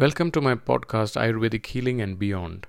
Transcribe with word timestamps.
Welcome 0.00 0.30
to 0.30 0.40
my 0.40 0.54
podcast 0.54 1.16
Ayurvedic 1.20 1.66
Healing 1.66 2.00
and 2.00 2.18
Beyond. 2.18 2.66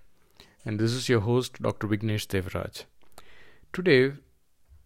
And 0.65 0.77
this 0.77 0.91
is 0.91 1.07
your 1.07 1.21
host 1.21 1.61
Dr. 1.61 1.87
Vignesh 1.87 2.27
Devraj. 2.27 2.83
Today 3.71 4.15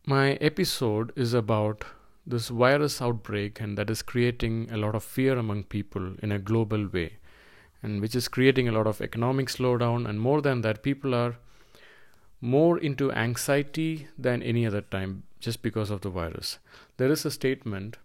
my 0.05 0.33
episode 0.33 1.11
is 1.15 1.33
about 1.33 1.85
this 2.23 2.49
virus 2.49 3.01
outbreak 3.01 3.59
and 3.59 3.75
that 3.79 3.89
is 3.89 4.03
creating 4.03 4.69
a 4.71 4.77
lot 4.77 4.93
of 4.93 5.03
fear 5.03 5.39
among 5.39 5.63
people 5.63 6.13
in 6.21 6.31
a 6.31 6.37
global 6.37 6.87
way 6.87 7.13
and 7.81 7.99
which 7.99 8.13
is 8.13 8.27
creating 8.27 8.67
a 8.67 8.71
lot 8.71 8.85
of 8.85 9.01
economic 9.01 9.47
slowdown 9.47 10.07
and 10.07 10.21
more 10.21 10.39
than 10.39 10.61
that 10.61 10.83
people 10.83 11.15
are 11.15 11.37
more 12.41 12.77
into 12.77 13.11
anxiety 13.13 14.07
than 14.19 14.43
any 14.43 14.67
other 14.67 14.81
time 14.81 15.23
just 15.39 15.63
because 15.63 15.89
of 15.89 16.01
the 16.01 16.11
virus. 16.11 16.59
There 16.97 17.11
is 17.11 17.25
a 17.25 17.31
statement 17.31 17.97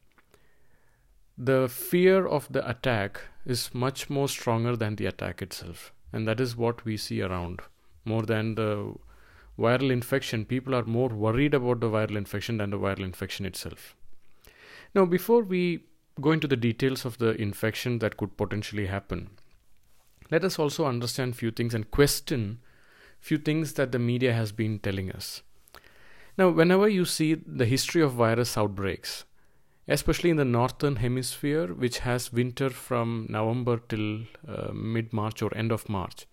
the 1.42 1.68
fear 1.68 2.26
of 2.26 2.46
the 2.52 2.68
attack 2.68 3.20
is 3.46 3.74
much 3.74 4.10
more 4.10 4.28
stronger 4.28 4.76
than 4.76 4.96
the 4.96 5.06
attack 5.06 5.40
itself. 5.40 5.92
And 6.12 6.28
that 6.28 6.40
is 6.40 6.56
what 6.56 6.84
we 6.84 6.96
see 6.96 7.22
around. 7.22 7.60
More 8.04 8.22
than 8.22 8.56
the 8.56 8.94
viral 9.58 9.90
infection 9.90 10.44
people 10.44 10.74
are 10.74 10.84
more 10.84 11.08
worried 11.08 11.54
about 11.54 11.80
the 11.80 11.88
viral 11.88 12.16
infection 12.16 12.58
than 12.58 12.70
the 12.70 12.78
viral 12.78 13.04
infection 13.04 13.46
itself. 13.46 13.96
Now 14.94 15.06
before 15.06 15.42
we 15.42 15.84
go 16.20 16.32
into 16.32 16.46
the 16.46 16.56
details 16.56 17.04
of 17.04 17.16
the 17.18 17.30
infection 17.40 18.00
that 18.00 18.16
could 18.16 18.36
potentially 18.36 18.86
happen 18.86 19.30
let 20.30 20.44
us 20.44 20.58
also 20.58 20.86
understand 20.86 21.36
few 21.36 21.50
things 21.50 21.74
and 21.74 21.90
question 21.90 22.60
few 23.20 23.36
things 23.36 23.74
that 23.74 23.92
the 23.92 23.98
media 23.98 24.32
has 24.32 24.52
been 24.52 24.78
telling 24.78 25.10
us. 25.12 25.42
Now 26.38 26.48
whenever 26.50 26.88
you 26.88 27.04
see 27.04 27.34
the 27.34 27.66
history 27.66 28.02
of 28.02 28.12
virus 28.12 28.56
outbreaks 28.56 29.24
especially 29.90 30.30
in 30.30 30.36
the 30.36 30.44
northern 30.44 30.96
hemisphere, 30.96 31.66
which 31.66 31.98
has 31.98 32.32
winter 32.32 32.70
from 32.70 33.26
November 33.28 33.80
till 33.88 34.20
uh, 34.46 34.72
mid 34.72 35.12
March 35.12 35.42
or 35.42 35.52
end 35.56 35.72
of 35.72 35.88
March. 35.88 36.26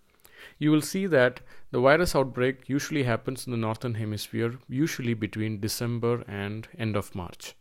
You 0.58 0.70
will 0.70 0.80
see 0.80 1.06
that 1.06 1.40
the 1.72 1.80
virus 1.80 2.14
outbreak 2.14 2.68
usually 2.68 3.02
happens 3.02 3.46
in 3.46 3.50
the 3.50 3.56
northern 3.56 3.94
hemisphere, 3.94 4.54
usually 4.68 5.14
between 5.14 5.60
December 5.60 6.24
and 6.28 6.68
end 6.78 6.96
of 6.96 7.14
March. 7.16 7.54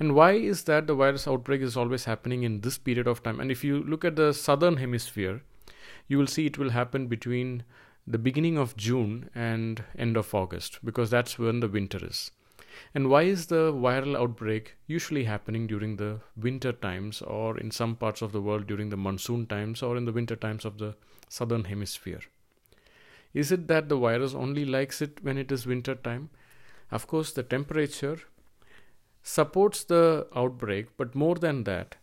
And 0.00 0.16
why 0.16 0.32
is 0.32 0.64
that 0.64 0.88
the 0.88 0.94
virus 0.96 1.28
outbreak 1.28 1.62
is 1.62 1.76
always 1.76 2.04
happening 2.04 2.42
in 2.42 2.60
this 2.60 2.76
period 2.76 3.06
of 3.06 3.22
time? 3.22 3.38
And 3.38 3.52
if 3.52 3.62
you 3.62 3.80
look 3.84 4.04
at 4.04 4.16
the 4.16 4.32
southern 4.34 4.78
hemisphere, 4.78 5.42
you 6.08 6.18
will 6.18 6.26
see 6.26 6.46
it 6.46 6.58
will 6.58 6.70
happen 6.70 7.06
between 7.06 7.62
the 8.04 8.18
beginning 8.18 8.58
of 8.58 8.76
June 8.76 9.30
and 9.36 9.84
end 9.96 10.16
of 10.16 10.34
August 10.34 10.80
because 10.84 11.10
that's 11.10 11.38
when 11.38 11.60
the 11.60 11.68
winter 11.68 12.04
is. 12.04 12.32
And 12.94 13.08
why 13.08 13.22
is 13.22 13.46
the 13.46 13.72
viral 13.72 14.16
outbreak 14.16 14.76
usually 14.86 15.24
happening 15.24 15.66
during 15.66 15.96
the 15.96 16.20
winter 16.36 16.72
times 16.72 17.22
or 17.22 17.58
in 17.58 17.70
some 17.70 17.96
parts 17.96 18.22
of 18.22 18.32
the 18.32 18.40
world 18.40 18.66
during 18.66 18.90
the 18.90 18.96
monsoon 18.96 19.46
times 19.46 19.82
or 19.82 19.96
in 19.96 20.04
the 20.04 20.12
winter 20.12 20.36
times 20.36 20.64
of 20.64 20.78
the 20.78 20.94
southern 21.28 21.64
hemisphere? 21.64 22.20
Is 23.34 23.50
it 23.50 23.66
that 23.68 23.88
the 23.88 23.96
virus 23.96 24.34
only 24.34 24.64
likes 24.64 25.00
it 25.00 25.22
when 25.22 25.38
it 25.38 25.50
is 25.50 25.66
winter 25.66 25.94
time? 25.94 26.30
Of 26.90 27.06
course, 27.06 27.32
the 27.32 27.42
temperature 27.42 28.18
supports 29.22 29.84
the 29.84 30.26
outbreak, 30.36 30.88
but 30.96 31.14
more 31.14 31.36
than 31.36 31.64
that, 31.64 31.96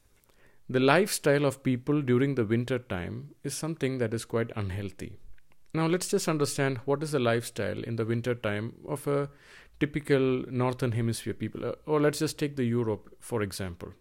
the 0.68 0.80
lifestyle 0.80 1.46
of 1.46 1.64
people 1.64 2.02
during 2.02 2.36
the 2.36 2.46
winter 2.46 2.80
time 2.80 3.36
is 3.44 3.54
something 3.54 3.98
that 3.98 4.14
is 4.14 4.26
quite 4.26 4.52
unhealthy. 4.56 5.18
Now, 5.74 5.86
let's 5.86 6.08
just 6.08 6.28
understand 6.28 6.80
what 6.86 7.04
is 7.04 7.12
the 7.12 7.20
lifestyle 7.20 7.80
in 7.82 7.96
the 7.96 8.06
winter 8.06 8.34
time 8.34 8.74
of 8.88 9.06
a 9.08 9.30
typical 9.80 10.44
northern 10.50 10.92
hemisphere 10.92 11.34
people 11.34 11.66
uh, 11.66 11.74
or 11.86 12.00
let's 12.02 12.20
just 12.20 12.38
take 12.38 12.56
the 12.56 12.66
europe 12.66 13.10
for 13.20 13.42
example. 13.42 13.94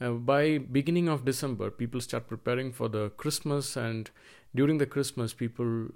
Uh, 0.00 0.12
by 0.12 0.58
beginning 0.58 1.08
of 1.08 1.24
december 1.24 1.70
people 1.70 2.00
start 2.00 2.26
preparing 2.26 2.72
for 2.72 2.88
the 2.88 3.10
christmas 3.10 3.76
and 3.76 4.10
during 4.54 4.78
the 4.78 4.86
christmas 4.86 5.34
people 5.34 5.88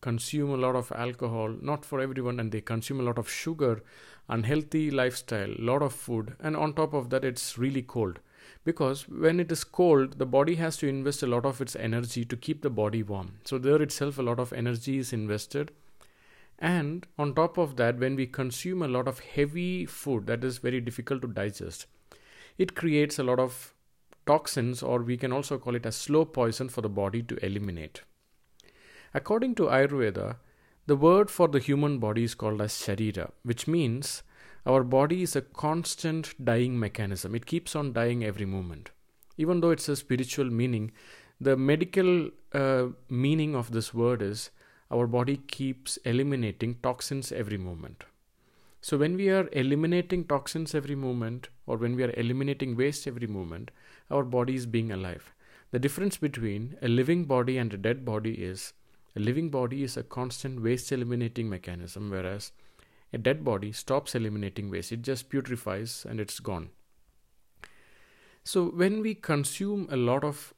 consume 0.00 0.50
a 0.50 0.56
lot 0.56 0.76
of 0.76 0.92
alcohol 0.92 1.54
not 1.60 1.84
for 1.84 2.00
everyone 2.00 2.38
and 2.40 2.52
they 2.52 2.60
consume 2.60 3.00
a 3.00 3.02
lot 3.02 3.18
of 3.18 3.30
sugar 3.30 3.82
unhealthy 4.28 4.90
lifestyle 4.90 5.54
lot 5.58 5.82
of 5.82 5.92
food 5.92 6.34
and 6.40 6.56
on 6.56 6.74
top 6.74 6.92
of 6.92 7.10
that 7.10 7.24
it's 7.24 7.58
really 7.58 7.82
cold. 7.82 8.18
Because 8.64 9.08
when 9.08 9.40
it 9.40 9.52
is 9.52 9.64
cold 9.64 10.18
the 10.18 10.26
body 10.26 10.56
has 10.56 10.76
to 10.78 10.88
invest 10.88 11.22
a 11.22 11.26
lot 11.26 11.44
of 11.44 11.60
its 11.60 11.76
energy 11.76 12.24
to 12.24 12.36
keep 12.36 12.62
the 12.62 12.70
body 12.70 13.02
warm. 13.02 13.38
So 13.44 13.58
there 13.58 13.80
itself 13.82 14.18
a 14.18 14.22
lot 14.22 14.38
of 14.38 14.52
energy 14.52 14.98
is 14.98 15.12
invested 15.12 15.72
and 16.62 17.08
on 17.18 17.34
top 17.34 17.58
of 17.58 17.74
that, 17.76 17.98
when 17.98 18.14
we 18.14 18.24
consume 18.24 18.82
a 18.82 18.88
lot 18.88 19.08
of 19.08 19.18
heavy 19.18 19.84
food 19.84 20.28
that 20.28 20.44
is 20.44 20.58
very 20.58 20.80
difficult 20.80 21.20
to 21.22 21.28
digest, 21.28 21.86
it 22.56 22.76
creates 22.76 23.18
a 23.18 23.24
lot 23.24 23.40
of 23.40 23.74
toxins, 24.26 24.80
or 24.80 25.02
we 25.02 25.16
can 25.16 25.32
also 25.32 25.58
call 25.58 25.74
it 25.74 25.84
a 25.84 25.90
slow 25.90 26.24
poison 26.24 26.68
for 26.68 26.80
the 26.80 26.88
body 26.88 27.20
to 27.20 27.44
eliminate. 27.44 28.02
According 29.12 29.56
to 29.56 29.64
Ayurveda, 29.64 30.36
the 30.86 30.94
word 30.94 31.32
for 31.32 31.48
the 31.48 31.58
human 31.58 31.98
body 31.98 32.22
is 32.22 32.36
called 32.36 32.62
as 32.62 32.72
sharira, 32.72 33.32
which 33.42 33.66
means 33.66 34.22
our 34.64 34.84
body 34.84 35.22
is 35.22 35.34
a 35.34 35.42
constant 35.42 36.32
dying 36.44 36.78
mechanism. 36.78 37.34
It 37.34 37.44
keeps 37.46 37.74
on 37.74 37.92
dying 37.92 38.24
every 38.24 38.46
moment. 38.46 38.92
Even 39.36 39.60
though 39.60 39.72
it's 39.72 39.88
a 39.88 39.96
spiritual 39.96 40.48
meaning, 40.48 40.92
the 41.40 41.56
medical 41.56 42.30
uh, 42.52 42.86
meaning 43.10 43.56
of 43.56 43.72
this 43.72 43.92
word 43.92 44.22
is 44.22 44.50
our 44.92 45.06
body 45.06 45.38
keeps 45.38 45.96
eliminating 45.98 46.74
toxins 46.82 47.32
every 47.32 47.58
moment. 47.58 48.04
So, 48.80 48.98
when 48.98 49.16
we 49.16 49.28
are 49.30 49.48
eliminating 49.52 50.24
toxins 50.24 50.74
every 50.74 50.96
moment, 50.96 51.48
or 51.66 51.76
when 51.76 51.94
we 51.96 52.02
are 52.02 52.14
eliminating 52.16 52.76
waste 52.76 53.06
every 53.06 53.28
moment, 53.28 53.70
our 54.10 54.24
body 54.24 54.56
is 54.56 54.66
being 54.66 54.90
alive. 54.90 55.32
The 55.70 55.78
difference 55.78 56.16
between 56.16 56.76
a 56.82 56.88
living 56.88 57.24
body 57.24 57.58
and 57.58 57.72
a 57.72 57.78
dead 57.78 58.04
body 58.04 58.34
is 58.34 58.72
a 59.16 59.20
living 59.20 59.50
body 59.50 59.82
is 59.82 59.96
a 59.96 60.02
constant 60.02 60.62
waste 60.62 60.90
eliminating 60.90 61.48
mechanism, 61.48 62.10
whereas 62.10 62.52
a 63.12 63.18
dead 63.18 63.44
body 63.44 63.72
stops 63.72 64.14
eliminating 64.14 64.70
waste, 64.70 64.92
it 64.92 65.02
just 65.02 65.30
putrefies 65.30 66.04
and 66.04 66.18
it's 66.20 66.40
gone. 66.40 66.70
So, 68.44 68.64
when 68.64 69.00
we 69.00 69.14
consume 69.14 69.86
a 69.90 69.96
lot 69.96 70.24
of 70.24 70.52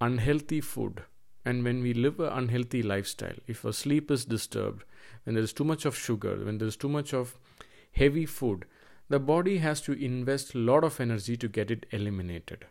unhealthy 0.00 0.60
food, 0.60 1.02
and 1.44 1.62
when 1.62 1.82
we 1.82 1.92
live 1.92 2.20
an 2.20 2.32
unhealthy 2.32 2.82
lifestyle, 2.82 3.36
if 3.46 3.64
our 3.64 3.72
sleep 3.72 4.10
is 4.10 4.24
disturbed, 4.24 4.84
when 5.24 5.34
there 5.34 5.44
is 5.44 5.52
too 5.52 5.64
much 5.64 5.84
of 5.84 5.96
sugar, 5.96 6.44
when 6.44 6.58
there 6.58 6.68
is 6.68 6.76
too 6.76 6.88
much 6.88 7.12
of 7.12 7.38
heavy 7.92 8.26
food, 8.26 8.64
the 9.08 9.18
body 9.18 9.58
has 9.58 9.80
to 9.82 9.92
invest 9.92 10.54
a 10.54 10.58
lot 10.58 10.84
of 10.84 11.00
energy 11.00 11.36
to 11.36 11.48
get 11.48 11.70
it 11.70 11.86
eliminated. 11.90 12.66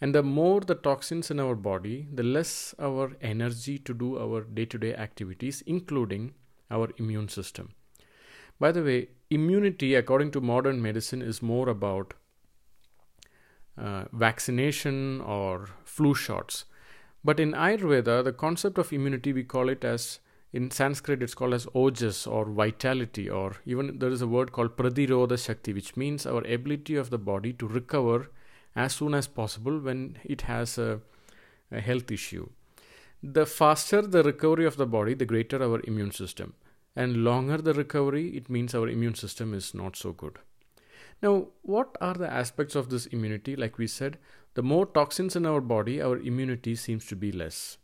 And 0.00 0.14
the 0.14 0.22
more 0.22 0.60
the 0.60 0.74
toxins 0.74 1.30
in 1.30 1.40
our 1.40 1.54
body, 1.54 2.08
the 2.12 2.22
less 2.22 2.74
our 2.78 3.16
energy 3.20 3.78
to 3.80 3.92
do 3.92 4.18
our 4.18 4.42
day 4.42 4.64
to 4.66 4.78
day 4.78 4.94
activities, 4.94 5.62
including 5.66 6.32
our 6.70 6.88
immune 6.98 7.28
system. 7.28 7.72
By 8.60 8.72
the 8.72 8.82
way, 8.82 9.08
immunity, 9.30 9.94
according 9.94 10.30
to 10.32 10.40
modern 10.40 10.80
medicine, 10.80 11.20
is 11.20 11.42
more 11.42 11.68
about 11.68 12.14
uh, 13.76 14.04
vaccination 14.12 15.20
or 15.20 15.68
flu 15.84 16.14
shots. 16.14 16.64
But 17.24 17.40
in 17.40 17.52
Ayurveda, 17.52 18.22
the 18.24 18.32
concept 18.32 18.78
of 18.78 18.92
immunity, 18.92 19.32
we 19.32 19.44
call 19.44 19.68
it 19.68 19.84
as, 19.84 20.20
in 20.52 20.70
Sanskrit, 20.70 21.22
it's 21.22 21.34
called 21.34 21.54
as 21.54 21.66
ojas 21.66 22.30
or 22.30 22.44
vitality, 22.44 23.28
or 23.28 23.56
even 23.66 23.98
there 23.98 24.10
is 24.10 24.22
a 24.22 24.26
word 24.26 24.52
called 24.52 24.76
pradirodha 24.76 25.44
shakti, 25.44 25.72
which 25.72 25.96
means 25.96 26.26
our 26.26 26.44
ability 26.46 26.96
of 26.96 27.10
the 27.10 27.18
body 27.18 27.52
to 27.54 27.66
recover 27.66 28.30
as 28.76 28.94
soon 28.94 29.14
as 29.14 29.26
possible 29.26 29.78
when 29.78 30.16
it 30.24 30.42
has 30.42 30.78
a, 30.78 31.00
a 31.72 31.80
health 31.80 32.10
issue. 32.10 32.48
The 33.22 33.46
faster 33.46 34.02
the 34.02 34.22
recovery 34.22 34.64
of 34.64 34.76
the 34.76 34.86
body, 34.86 35.14
the 35.14 35.26
greater 35.26 35.62
our 35.62 35.80
immune 35.84 36.12
system. 36.12 36.54
And 36.94 37.24
longer 37.24 37.58
the 37.58 37.74
recovery, 37.74 38.36
it 38.36 38.48
means 38.48 38.74
our 38.74 38.88
immune 38.88 39.14
system 39.14 39.54
is 39.54 39.74
not 39.74 39.96
so 39.96 40.12
good. 40.12 40.38
Now, 41.22 41.48
what 41.62 41.96
are 42.00 42.14
the 42.14 42.32
aspects 42.32 42.76
of 42.76 42.90
this 42.90 43.06
immunity? 43.06 43.56
Like 43.56 43.76
we 43.76 43.88
said, 43.88 44.18
the 44.58 44.62
more 44.64 44.86
toxins 44.86 45.36
in 45.36 45.46
our 45.46 45.60
body, 45.60 46.02
our 46.02 46.18
immunity 46.18 46.74
seems 46.74 47.06
to 47.06 47.14
be 47.14 47.30
less. 47.30 47.78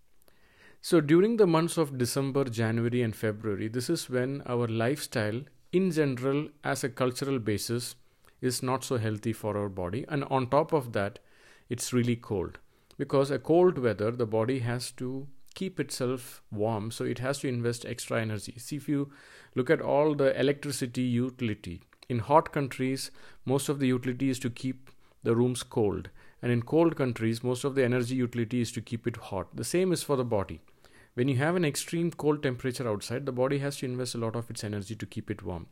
So, 0.81 1.01
during 1.01 1.37
the 1.37 1.47
months 1.47 1.77
of 1.79 1.99
December, 1.99 2.47
January, 2.47 3.01
and 3.01 3.15
February, 3.15 3.69
this 3.69 3.89
is 3.89 4.11
when 4.11 4.43
our 4.45 4.67
lifestyle, 4.67 5.43
in 5.73 5.93
general, 5.93 6.49
as 6.65 6.83
a 6.83 6.89
cultural 6.89 7.39
basis, 7.39 7.95
is 8.41 8.61
not 8.61 8.83
so 8.83 8.97
healthy 8.97 9.33
for 9.33 9.57
our 9.57 9.69
body. 9.69 10.05
And 10.09 10.25
on 10.25 10.49
top 10.49 10.73
of 10.73 10.93
that, 10.95 11.21
it's 11.69 11.93
really 11.93 12.17
cold. 12.17 12.59
Because 12.99 13.31
a 13.31 13.39
cold 13.39 13.79
weather, 13.79 14.11
the 14.11 14.27
body 14.27 14.59
has 14.59 14.91
to 15.03 15.29
keep 15.55 15.79
itself 15.79 16.43
warm, 16.51 16.91
so 16.91 17.05
it 17.05 17.21
has 17.21 17.39
to 17.39 17.49
invest 17.49 17.87
extra 17.87 18.21
energy. 18.21 18.57
See, 18.59 18.75
if 18.75 18.89
you 18.89 19.13
look 19.55 19.71
at 19.71 19.81
all 19.81 20.17
the 20.17 20.37
electricity 20.37 21.03
utility, 21.03 21.83
in 22.09 22.19
hot 22.19 22.53
countries, 22.53 23.13
most 23.45 23.69
of 23.69 23.79
the 23.79 23.87
utility 23.87 24.29
is 24.29 24.41
to 24.41 24.51
keep 24.51 24.91
the 25.23 25.37
rooms 25.37 25.63
cold. 25.63 26.11
And 26.45 26.53
in 26.53 26.61
cold 26.61 26.95
countries, 26.95 27.43
most 27.43 27.65
of 27.65 27.75
the 27.75 27.83
energy 27.83 28.17
utility 28.17 28.61
is 28.61 28.71
to 28.73 28.83
keep 28.83 29.07
it 29.07 29.17
hot. 29.17 29.57
The 29.57 29.65
same 29.65 29.93
is 29.93 30.03
for 30.03 30.15
the 30.15 30.27
body. 30.27 30.61
When 31.15 31.27
you 31.27 31.37
have 31.37 31.57
an 31.57 31.65
extreme 31.65 32.11
cold 32.11 32.43
temperature 32.43 32.87
outside, 32.87 33.25
the 33.25 33.33
body 33.33 33.61
has 33.61 33.79
to 33.79 33.87
invest 33.87 34.15
a 34.15 34.19
lot 34.19 34.37
of 34.37 34.51
its 34.51 34.63
energy 34.63 34.95
to 34.95 35.07
keep 35.07 35.31
it 35.31 35.43
warm. 35.43 35.69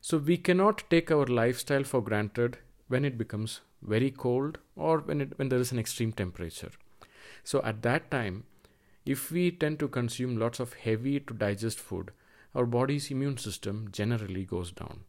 So 0.00 0.16
we 0.16 0.38
cannot 0.38 0.88
take 0.88 1.10
our 1.10 1.26
lifestyle 1.26 1.84
for 1.84 2.00
granted 2.00 2.56
when 2.86 3.04
it 3.04 3.18
becomes 3.18 3.60
very 3.82 4.10
cold 4.10 4.56
or 4.76 5.00
when 5.00 5.20
it 5.20 5.38
when 5.38 5.50
there 5.50 5.58
is 5.58 5.72
an 5.72 5.78
extreme 5.78 6.12
temperature. 6.12 6.70
So 7.44 7.60
at 7.62 7.82
that 7.82 8.10
time, 8.10 8.44
if 9.04 9.30
we 9.30 9.50
tend 9.50 9.78
to 9.80 9.88
consume 9.88 10.38
lots 10.38 10.58
of 10.58 10.72
heavy 10.72 11.20
to 11.20 11.34
digest 11.34 11.78
food, 11.78 12.12
our 12.54 12.64
body's 12.64 13.10
immune 13.10 13.36
system 13.36 13.90
generally 13.92 14.46
goes 14.46 14.72
down. 14.72 15.00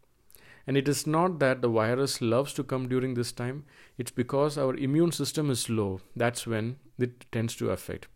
And 0.70 0.78
it 0.78 0.88
is 0.88 1.08
not 1.08 1.40
that 1.40 1.64
the 1.64 1.68
virus 1.68 2.22
loves 2.22 2.54
to 2.54 2.64
come 2.64 2.88
during 2.88 3.16
this 3.16 3.32
time, 3.32 3.66
it's 3.98 4.12
because 4.12 4.56
our 4.56 4.76
immune 4.76 5.12
system 5.12 5.50
is 5.50 5.68
low. 5.68 6.00
That's 6.16 6.46
when 6.46 6.76
it 7.00 7.26
tends 7.32 7.56
to 7.56 7.72
affect. 7.72 8.08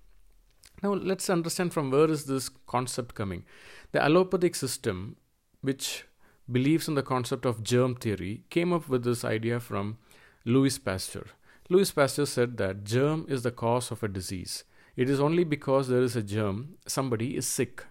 Now 0.84 0.94
let's 0.94 1.32
understand 1.32 1.74
from 1.74 1.90
where 1.90 2.12
is 2.12 2.26
this 2.26 2.50
concept 2.68 3.16
coming. 3.16 3.44
The 3.92 4.04
allopathic 4.04 4.54
system, 4.54 5.16
which 5.62 6.06
believes 6.52 6.88
in 6.88 6.94
the 6.94 7.02
concept 7.02 7.48
of 7.48 7.64
germ 7.64 7.96
theory, 7.96 8.44
came 8.52 8.72
up 8.72 8.88
with 8.88 9.04
this 9.04 9.26
idea 9.26 9.60
from 9.60 9.98
Louis 10.46 10.78
Pasteur. 10.78 11.26
Louis 11.70 11.90
Pasteur 11.90 12.28
said 12.28 12.58
that 12.58 12.84
germ 12.84 13.26
is 13.28 13.42
the 13.42 13.50
cause 13.50 13.90
of 13.90 14.04
a 14.04 14.08
disease. 14.08 14.64
It 14.96 15.10
is 15.10 15.20
only 15.20 15.44
because 15.44 15.88
there 15.88 16.04
is 16.04 16.16
a 16.16 16.22
germ 16.22 16.76
somebody 16.86 17.36
is 17.36 17.48
sick. 17.48 17.84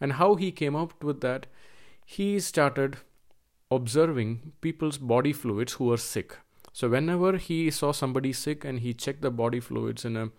And 0.00 0.12
how 0.12 0.36
he 0.36 0.52
came 0.52 0.76
up 0.76 1.02
with 1.02 1.20
that, 1.22 1.48
he 2.04 2.38
started 2.38 2.98
observing 3.74 4.52
people's 4.60 4.98
body 4.98 5.32
fluids 5.32 5.74
who 5.74 5.84
were 5.86 5.96
sick. 5.96 6.36
So 6.72 6.88
whenever 6.88 7.36
he 7.36 7.70
saw 7.70 7.92
somebody 7.92 8.32
sick 8.32 8.64
and 8.64 8.80
he 8.80 8.94
checked 8.94 9.22
the 9.22 9.30
body 9.30 9.60
fluids 9.60 10.04
in 10.04 10.16
a 10.16 10.30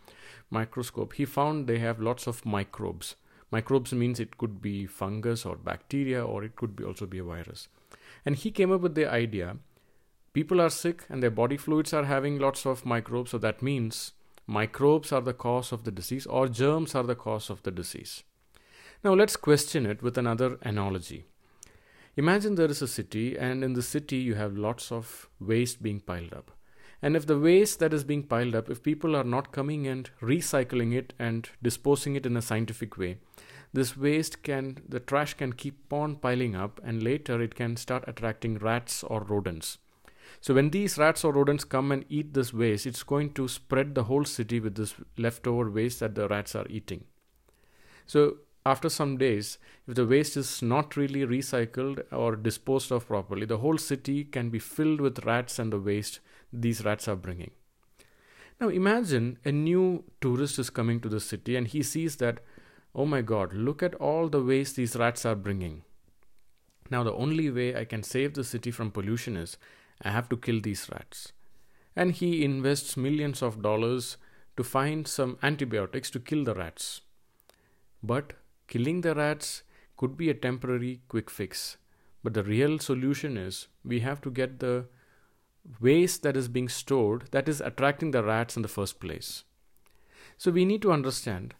microscope, 0.49 1.13
he 1.13 1.25
found 1.25 1.67
they 1.67 1.79
have 1.79 2.01
lots 2.01 2.27
of 2.27 2.45
microbes. 2.45 3.15
Microbes 3.51 3.93
means 3.93 4.19
it 4.19 4.37
could 4.37 4.61
be 4.61 4.85
fungus 4.85 5.45
or 5.45 5.55
bacteria 5.55 6.25
or 6.25 6.43
it 6.43 6.55
could 6.55 6.75
be 6.75 6.83
also 6.83 7.05
be 7.05 7.19
a 7.19 7.23
virus. 7.23 7.69
And 8.25 8.35
he 8.35 8.51
came 8.51 8.71
up 8.71 8.81
with 8.81 8.95
the 8.95 9.09
idea 9.09 9.57
people 10.33 10.59
are 10.59 10.69
sick 10.69 11.05
and 11.09 11.23
their 11.23 11.31
body 11.31 11.55
fluids 11.55 11.93
are 11.93 12.03
having 12.03 12.37
lots 12.37 12.65
of 12.65 12.85
microbes, 12.85 13.31
so 13.31 13.37
that 13.37 13.61
means 13.61 14.11
microbes 14.45 15.13
are 15.13 15.21
the 15.21 15.33
cause 15.33 15.71
of 15.71 15.85
the 15.85 15.91
disease 15.91 16.25
or 16.25 16.49
germs 16.49 16.93
are 16.93 17.03
the 17.03 17.15
cause 17.15 17.49
of 17.49 17.63
the 17.63 17.71
disease. 17.71 18.23
Now 19.03 19.13
let's 19.13 19.37
question 19.37 19.85
it 19.85 20.03
with 20.03 20.17
another 20.17 20.57
analogy. 20.61 21.25
Imagine 22.17 22.55
there 22.55 22.71
is 22.71 22.81
a 22.81 22.87
city, 22.87 23.37
and 23.37 23.63
in 23.63 23.73
the 23.73 23.81
city 23.81 24.17
you 24.17 24.35
have 24.35 24.57
lots 24.57 24.91
of 24.91 25.29
waste 25.39 25.83
being 25.83 25.99
piled 25.99 26.33
up. 26.33 26.51
And 27.01 27.15
if 27.15 27.25
the 27.25 27.37
waste 27.37 27.79
that 27.79 27.93
is 27.93 28.05
being 28.05 28.23
piled 28.23 28.55
up, 28.55 28.69
if 28.69 28.81
people 28.81 29.15
are 29.15 29.23
not 29.23 29.51
coming 29.51 29.85
and 29.85 30.09
recycling 30.21 30.93
it 30.93 31.13
and 31.19 31.49
disposing 31.61 32.15
it 32.15 32.25
in 32.25 32.37
a 32.37 32.41
scientific 32.41 32.97
way, 32.97 33.17
this 33.73 33.97
waste 33.97 34.43
can, 34.43 34.77
the 34.87 35.01
trash 35.01 35.33
can 35.33 35.51
keep 35.51 35.91
on 35.91 36.15
piling 36.15 36.55
up, 36.55 36.79
and 36.83 37.03
later 37.03 37.41
it 37.41 37.53
can 37.53 37.75
start 37.75 38.05
attracting 38.07 38.59
rats 38.59 39.03
or 39.03 39.21
rodents. 39.23 39.77
So 40.39 40.53
when 40.53 40.69
these 40.69 40.97
rats 40.97 41.23
or 41.25 41.33
rodents 41.33 41.65
come 41.65 41.91
and 41.91 42.05
eat 42.07 42.33
this 42.33 42.53
waste, 42.53 42.85
it's 42.85 43.03
going 43.03 43.33
to 43.33 43.49
spread 43.49 43.93
the 43.93 44.05
whole 44.05 44.23
city 44.23 44.61
with 44.61 44.75
this 44.75 44.95
leftover 45.17 45.69
waste 45.69 45.99
that 45.99 46.15
the 46.15 46.29
rats 46.29 46.55
are 46.55 46.65
eating. 46.69 47.03
So 48.05 48.37
after 48.65 48.89
some 48.89 49.17
days, 49.17 49.57
if 49.87 49.95
the 49.95 50.05
waste 50.07 50.37
is 50.37 50.61
not 50.61 50.95
really 50.97 51.25
recycled 51.25 52.03
or 52.11 52.35
disposed 52.35 52.91
of 52.91 53.07
properly, 53.07 53.45
the 53.45 53.59
whole 53.59 53.77
city 53.77 54.23
can 54.23 54.49
be 54.49 54.59
filled 54.59 55.01
with 55.01 55.25
rats 55.25 55.59
and 55.59 55.71
the 55.71 55.79
waste 55.79 56.19
these 56.51 56.83
rats 56.83 57.07
are 57.07 57.15
bringing. 57.15 57.51
Now 58.59 58.69
imagine 58.69 59.37
a 59.45 59.51
new 59.51 60.05
tourist 60.21 60.57
is 60.57 60.69
coming 60.69 60.99
to 61.01 61.09
the 61.09 61.19
city 61.19 61.55
and 61.55 61.67
he 61.67 61.83
sees 61.83 62.15
that, 62.17 62.39
oh 62.95 63.05
my 63.05 63.21
god, 63.21 63.53
look 63.53 63.83
at 63.83 63.95
all 63.95 64.29
the 64.29 64.41
waste 64.41 64.77
these 64.77 64.95
rats 64.95 65.25
are 65.25 65.35
bringing. 65.35 65.83
Now, 66.89 67.03
the 67.03 67.13
only 67.13 67.49
way 67.49 67.75
I 67.75 67.85
can 67.85 68.03
save 68.03 68.35
the 68.35 68.43
city 68.43 68.71
from 68.71 68.91
pollution 68.91 69.35
is 69.35 69.57
I 70.01 70.11
have 70.11 70.29
to 70.29 70.37
kill 70.37 70.61
these 70.61 70.87
rats. 70.91 71.33
And 71.95 72.11
he 72.11 72.43
invests 72.43 72.95
millions 72.95 73.41
of 73.41 73.61
dollars 73.61 74.17
to 74.57 74.63
find 74.63 75.07
some 75.07 75.37
antibiotics 75.41 76.11
to 76.11 76.19
kill 76.19 76.43
the 76.43 76.53
rats. 76.53 77.01
But 78.03 78.33
killing 78.67 79.01
the 79.01 79.15
rats 79.15 79.63
could 79.97 80.17
be 80.17 80.29
a 80.29 80.33
temporary 80.33 81.01
quick 81.07 81.29
fix. 81.29 81.77
But 82.23 82.33
the 82.33 82.43
real 82.43 82.79
solution 82.79 83.37
is 83.37 83.67
we 83.83 83.99
have 84.01 84.21
to 84.21 84.31
get 84.31 84.59
the 84.59 84.85
waste 85.79 86.23
that 86.23 86.37
is 86.37 86.47
being 86.47 86.69
stored 86.69 87.27
that 87.31 87.49
is 87.49 87.61
attracting 87.61 88.11
the 88.11 88.23
rats 88.23 88.55
in 88.55 88.61
the 88.61 88.67
first 88.67 88.99
place. 88.99 89.43
So 90.37 90.51
we 90.51 90.65
need 90.65 90.81
to 90.81 90.91
understand 90.91 91.53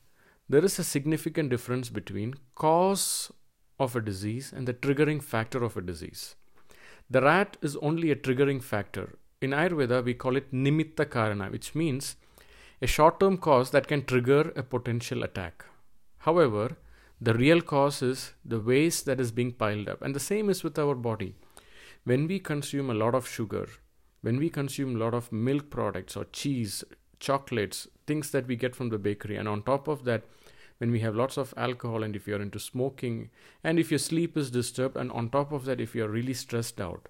there 0.48 0.63
is 0.63 0.78
a 0.78 0.84
significant 0.84 1.50
difference 1.50 1.90
between 1.90 2.36
cause 2.56 3.31
of 3.80 3.96
a 3.96 4.01
disease 4.01 4.54
and 4.56 4.68
the 4.68 4.74
triggering 4.74 5.22
factor 5.22 5.63
of 5.63 5.75
a 5.75 5.81
disease. 5.81 6.36
The 7.10 7.22
rat 7.22 7.58
is 7.62 7.75
only 7.78 8.12
a 8.12 8.16
triggering 8.16 8.62
factor. 8.62 9.18
In 9.42 9.51
Ayurveda, 9.51 10.04
we 10.04 10.13
call 10.13 10.36
it 10.36 10.51
nimitta 10.51 11.06
karana, 11.06 11.51
which 11.51 11.75
means 11.75 12.16
a 12.81 12.88
short 12.88 13.19
term 13.19 13.38
cause 13.38 13.72
that 13.72 13.88
can 13.88 14.06
trigger 14.06 14.51
a 14.56 14.63
potential 14.63 15.24
attack. 15.24 15.66
However, 16.19 16.78
the 17.21 17.33
real 17.33 17.62
cause 17.62 18.01
is 18.01 18.33
the 18.44 18.59
waste 18.59 19.06
that 19.06 19.19
is 19.19 19.31
being 19.31 19.53
piled 19.53 19.88
up. 19.88 20.01
And 20.01 20.13
the 20.13 20.19
same 20.19 20.50
is 20.50 20.63
with 20.63 20.77
our 20.77 20.95
body. 20.95 21.35
When 22.03 22.27
we 22.27 22.39
consume 22.39 22.89
a 22.89 22.94
lot 22.94 23.15
of 23.15 23.27
sugar, 23.27 23.67
when 24.21 24.38
we 24.38 24.50
consume 24.50 24.95
a 24.95 25.00
lot 25.00 25.13
of 25.13 25.31
milk 25.31 25.69
products 25.69 26.15
or 26.15 26.25
cheese, 26.25 26.83
chocolates, 27.19 27.88
things 28.06 28.31
that 28.31 28.47
we 28.47 28.56
get 28.56 28.75
from 28.75 28.89
the 28.89 28.97
bakery, 28.97 29.38
and 29.38 29.47
on 29.47 29.63
top 29.63 29.88
of 29.88 30.03
that, 30.03 30.23
when 30.77 30.91
we 30.91 31.00
have 31.00 31.15
lots 31.15 31.38
of 31.38 31.53
alcohol 31.56 32.03
and 32.03 32.15
if 32.15 32.27
you're 32.27 32.41
into 32.41 32.59
smoking 32.59 33.29
and 33.63 33.79
if 33.79 33.91
your 33.91 34.00
sleep 34.00 34.35
is 34.35 34.51
disturbed 34.51 34.97
and 34.97 35.12
on 35.12 35.29
top 35.29 35.51
of 35.51 35.65
that 35.65 35.79
if 35.79 35.95
you're 35.95 36.09
really 36.09 36.33
stressed 36.33 36.81
out 36.81 37.07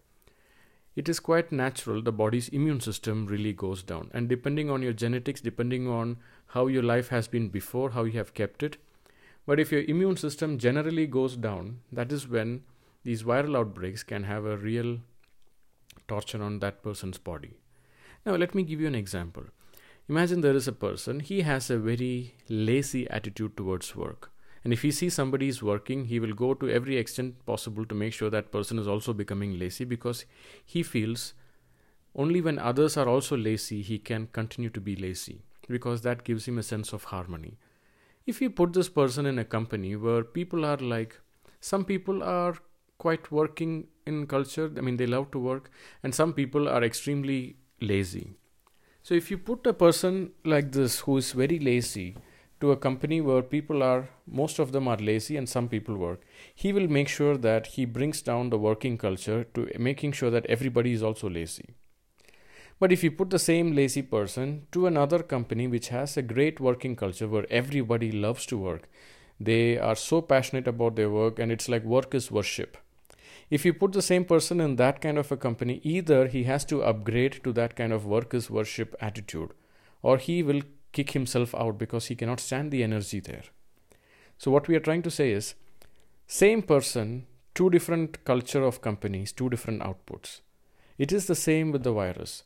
it 0.96 1.10
is 1.10 1.20
quite 1.20 1.52
natural 1.52 2.02
the 2.02 2.12
body's 2.12 2.48
immune 2.50 2.80
system 2.80 3.26
really 3.26 3.54
goes 3.54 3.82
down 3.82 4.10
and 4.14 4.30
depending 4.30 4.70
on 4.70 4.82
your 4.82 4.94
genetics 4.94 5.42
depending 5.42 5.88
on 5.88 6.18
how 6.48 6.68
your 6.68 6.84
life 6.84 7.10
has 7.10 7.28
been 7.28 7.50
before 7.50 7.92
how 7.92 8.04
you 8.04 8.12
have 8.12 8.34
kept 8.34 8.62
it 8.62 8.78
but 9.46 9.60
if 9.60 9.72
your 9.72 9.82
immune 9.84 10.18
system 10.18 10.58
generally 10.58 11.08
goes 11.08 11.36
down 11.38 11.80
that 11.92 12.12
is 12.12 12.28
when 12.28 12.62
these 13.04 13.24
viral 13.24 13.58
outbreaks 13.58 14.04
can 14.04 14.24
have 14.24 14.46
a 14.46 14.58
real 14.58 14.98
torture 16.08 16.42
on 16.42 16.60
that 16.60 16.82
person's 16.84 17.18
body 17.18 17.54
now 18.26 18.36
let 18.36 18.56
me 18.56 18.64
give 18.64 18.82
you 18.82 18.88
an 18.88 18.96
example 18.96 19.46
Imagine 20.08 20.42
there 20.42 20.56
is 20.56 20.68
a 20.68 20.72
person, 20.72 21.20
he 21.20 21.42
has 21.42 21.72
a 21.72 21.80
very 21.80 22.36
lazy 22.48 23.10
attitude 23.10 23.58
towards 23.58 23.96
work. 23.96 24.32
And 24.64 24.72
if 24.72 24.84
he 24.84 24.92
sees 24.92 25.16
somebody 25.16 25.48
is 25.48 25.64
working, 25.64 26.06
he 26.06 26.20
will 26.20 26.34
go 26.34 26.54
to 26.54 26.70
every 26.70 26.98
extent 26.98 27.44
possible 27.48 27.86
to 27.86 27.96
make 27.96 28.14
sure 28.14 28.30
that 28.30 28.52
person 28.52 28.78
is 28.78 28.88
also 28.88 29.14
becoming 29.14 29.58
lazy 29.58 29.84
because 29.84 30.26
he 30.64 30.84
feels 30.84 31.34
only 32.16 32.40
when 32.40 32.60
others 32.60 32.98
are 32.98 33.10
also 33.10 33.36
lazy, 33.36 33.82
he 33.82 33.98
can 33.98 34.28
continue 34.28 34.70
to 34.70 34.80
be 34.80 34.96
lazy 34.96 35.42
because 35.68 36.02
that 36.02 36.24
gives 36.24 36.48
him 36.48 36.60
a 36.60 36.64
sense 36.64 36.94
of 36.94 37.06
harmony. 37.06 37.58
If 38.26 38.42
you 38.42 38.50
put 38.50 38.74
this 38.74 38.90
person 38.90 39.26
in 39.26 39.40
a 39.40 39.46
company 39.46 39.96
where 39.96 40.24
people 40.24 40.66
are 40.66 40.78
like, 40.78 41.20
some 41.60 41.86
people 41.86 42.24
are 42.24 42.56
quite 42.98 43.32
working 43.32 43.88
in 44.06 44.26
culture, 44.28 44.72
I 44.78 44.82
mean, 44.82 44.98
they 44.98 45.08
love 45.08 45.32
to 45.32 45.40
work, 45.40 45.70
and 46.04 46.14
some 46.14 46.34
people 46.34 46.68
are 46.70 46.84
extremely 46.84 47.58
lazy 47.82 48.36
so 49.08 49.14
if 49.14 49.30
you 49.30 49.38
put 49.38 49.68
a 49.68 49.72
person 49.72 50.32
like 50.44 50.72
this 50.72 51.02
who 51.02 51.18
is 51.18 51.32
very 51.32 51.60
lazy 51.60 52.18
to 52.60 52.72
a 52.72 52.76
company 52.76 53.22
where 53.22 53.44
people 53.44 53.84
are 53.84 54.10
most 54.26 54.58
of 54.58 54.72
them 54.72 54.88
are 54.88 54.98
lazy 54.98 55.38
and 55.38 55.48
some 55.48 55.68
people 55.70 55.96
work, 55.96 56.22
he 56.56 56.74
will 56.74 56.88
make 56.88 57.08
sure 57.08 57.38
that 57.38 57.68
he 57.68 57.86
brings 57.86 58.24
down 58.24 58.50
the 58.50 58.58
working 58.58 58.98
culture 58.98 59.44
to 59.54 59.70
making 59.78 60.14
sure 60.14 60.32
that 60.32 60.48
everybody 60.48 60.92
is 60.92 61.04
also 61.04 61.30
lazy. 61.30 61.76
But 62.80 62.92
if 62.92 63.04
you 63.04 63.12
put 63.12 63.30
the 63.30 63.40
same 63.40 63.76
lazy 63.76 64.02
person 64.02 64.68
to 64.72 64.86
another 64.86 65.20
company 65.24 65.68
which 65.68 65.90
has 65.90 66.18
a 66.18 66.22
great 66.22 66.60
working 66.60 66.96
culture 66.96 67.28
where 67.28 67.46
everybody 67.50 68.12
loves 68.12 68.46
to 68.48 68.58
work, 68.58 68.90
they 69.40 69.78
are 69.78 69.96
so 69.96 70.22
passionate 70.22 70.68
about 70.68 70.96
their 70.96 71.10
work 71.10 71.40
and 71.40 71.52
it's 71.52 71.70
like 71.70 71.84
work 71.84 72.14
is 72.14 72.32
worship 72.32 72.78
if 73.50 73.64
you 73.64 73.74
put 73.74 73.92
the 73.92 74.02
same 74.02 74.26
person 74.26 74.60
in 74.60 74.76
that 74.78 75.02
kind 75.02 75.18
of 75.18 75.32
a 75.32 75.38
company, 75.38 75.80
either 75.84 76.28
he 76.28 76.44
has 76.44 76.66
to 76.66 76.84
upgrade 76.84 77.44
to 77.44 77.54
that 77.54 77.76
kind 77.76 77.94
of 77.94 78.06
workers 78.06 78.50
worship 78.50 78.96
attitude, 79.00 79.52
or 80.02 80.18
he 80.18 80.42
will 80.42 80.62
kick 80.94 81.12
himself 81.12 81.54
out 81.54 81.78
because 81.78 82.08
he 82.08 82.16
cannot 82.16 82.40
stand 82.40 82.72
the 82.72 82.84
energy 82.84 83.20
there. 83.20 83.44
So, 84.38 84.50
what 84.50 84.68
we 84.68 84.76
are 84.76 84.80
trying 84.80 85.04
to 85.04 85.12
say 85.12 85.32
is 85.32 85.54
same 86.28 86.64
person, 86.64 87.28
two 87.54 87.70
different 87.70 88.26
culture 88.26 88.64
of 88.64 88.82
companies, 88.82 89.32
two 89.32 89.50
different 89.50 89.82
outputs. 89.84 90.42
It 90.98 91.12
is 91.12 91.28
the 91.28 91.36
same 91.36 91.72
with 91.72 91.84
the 91.84 91.92
virus. 91.92 92.44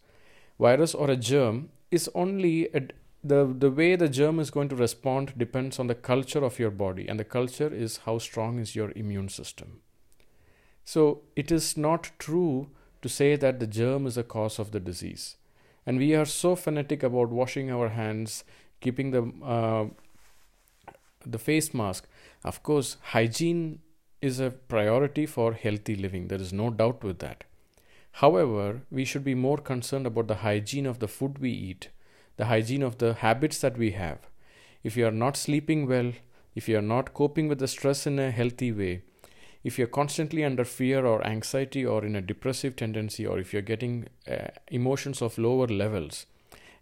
Virus 0.59 0.93
or 0.93 1.09
a 1.09 1.15
germ 1.15 1.69
is 1.89 2.09
only 2.13 2.67
a, 2.73 2.81
the 3.23 3.53
the 3.57 3.71
way 3.71 3.95
the 3.95 4.09
germ 4.09 4.39
is 4.39 4.51
going 4.51 4.69
to 4.69 4.75
respond 4.75 5.33
depends 5.37 5.79
on 5.79 5.87
the 5.87 5.95
culture 5.95 6.43
of 6.43 6.59
your 6.59 6.71
body, 6.71 7.07
and 7.07 7.19
the 7.19 7.23
culture 7.23 7.73
is 7.73 7.97
how 8.05 8.17
strong 8.17 8.59
is 8.59 8.75
your 8.75 8.91
immune 8.95 9.29
system. 9.29 9.79
So 10.83 11.21
it 11.35 11.51
is 11.51 11.77
not 11.77 12.11
true 12.19 12.69
to 13.01 13.09
say 13.09 13.35
that 13.35 13.59
the 13.59 13.67
germ 13.67 14.07
is 14.07 14.17
a 14.17 14.23
cause 14.23 14.59
of 14.59 14.71
the 14.71 14.79
disease. 14.79 15.37
And 15.85 15.97
we 15.97 16.13
are 16.15 16.25
so 16.25 16.55
fanatic 16.55 17.03
about 17.03 17.29
washing 17.29 17.71
our 17.71 17.89
hands, 17.89 18.43
keeping 18.81 19.11
the 19.11 19.23
uh, 19.43 19.85
the 21.25 21.39
face 21.39 21.73
mask. 21.73 22.07
Of 22.43 22.63
course, 22.63 22.97
hygiene 23.01 23.79
is 24.21 24.39
a 24.39 24.51
priority 24.51 25.25
for 25.25 25.53
healthy 25.53 25.95
living. 25.95 26.27
There 26.27 26.41
is 26.41 26.51
no 26.51 26.69
doubt 26.69 27.03
with 27.03 27.19
that. 27.19 27.45
However, 28.11 28.81
we 28.91 29.05
should 29.05 29.23
be 29.23 29.35
more 29.35 29.57
concerned 29.57 30.05
about 30.05 30.27
the 30.27 30.35
hygiene 30.35 30.85
of 30.85 30.99
the 30.99 31.07
food 31.07 31.39
we 31.39 31.51
eat, 31.51 31.89
the 32.37 32.45
hygiene 32.45 32.83
of 32.83 32.97
the 32.97 33.13
habits 33.13 33.59
that 33.59 33.77
we 33.77 33.91
have. 33.91 34.19
If 34.83 34.97
you 34.97 35.07
are 35.07 35.11
not 35.11 35.37
sleeping 35.37 35.87
well, 35.87 36.13
if 36.55 36.67
you 36.67 36.77
are 36.77 36.81
not 36.81 37.13
coping 37.13 37.47
with 37.47 37.59
the 37.59 37.67
stress 37.67 38.05
in 38.07 38.19
a 38.19 38.31
healthy 38.31 38.71
way, 38.71 39.03
if 39.63 39.77
you're 39.77 39.87
constantly 39.87 40.43
under 40.43 40.63
fear 40.63 41.05
or 41.05 41.25
anxiety 41.25 41.85
or 41.85 42.05
in 42.05 42.15
a 42.15 42.21
depressive 42.21 42.75
tendency, 42.75 43.25
or 43.25 43.39
if 43.39 43.51
you're 43.51 43.61
getting 43.61 44.07
uh, 44.29 44.47
emotions 44.69 45.21
of 45.21 45.37
lower 45.37 45.67
levels, 45.67 46.25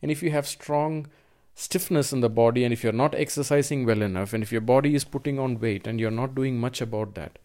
and 0.02 0.12
if 0.12 0.22
you 0.22 0.32
have 0.32 0.48
strong 0.48 1.08
stiffness 1.56 2.14
in 2.14 2.22
the 2.22 2.30
body, 2.30 2.64
and 2.64 2.72
if 2.72 2.84
you're 2.84 2.94
not 2.94 3.16
exercising 3.16 3.84
well 3.84 4.04
enough, 4.04 4.32
and 4.34 4.44
if 4.44 4.52
your 4.52 4.62
body 4.62 4.94
is 4.94 5.04
putting 5.04 5.40
on 5.40 5.60
weight 5.60 5.88
and 5.88 6.00
you're 6.00 6.12
not 6.12 6.36
doing 6.36 6.60
much 6.60 6.82
about 6.82 7.16
that, 7.16 7.40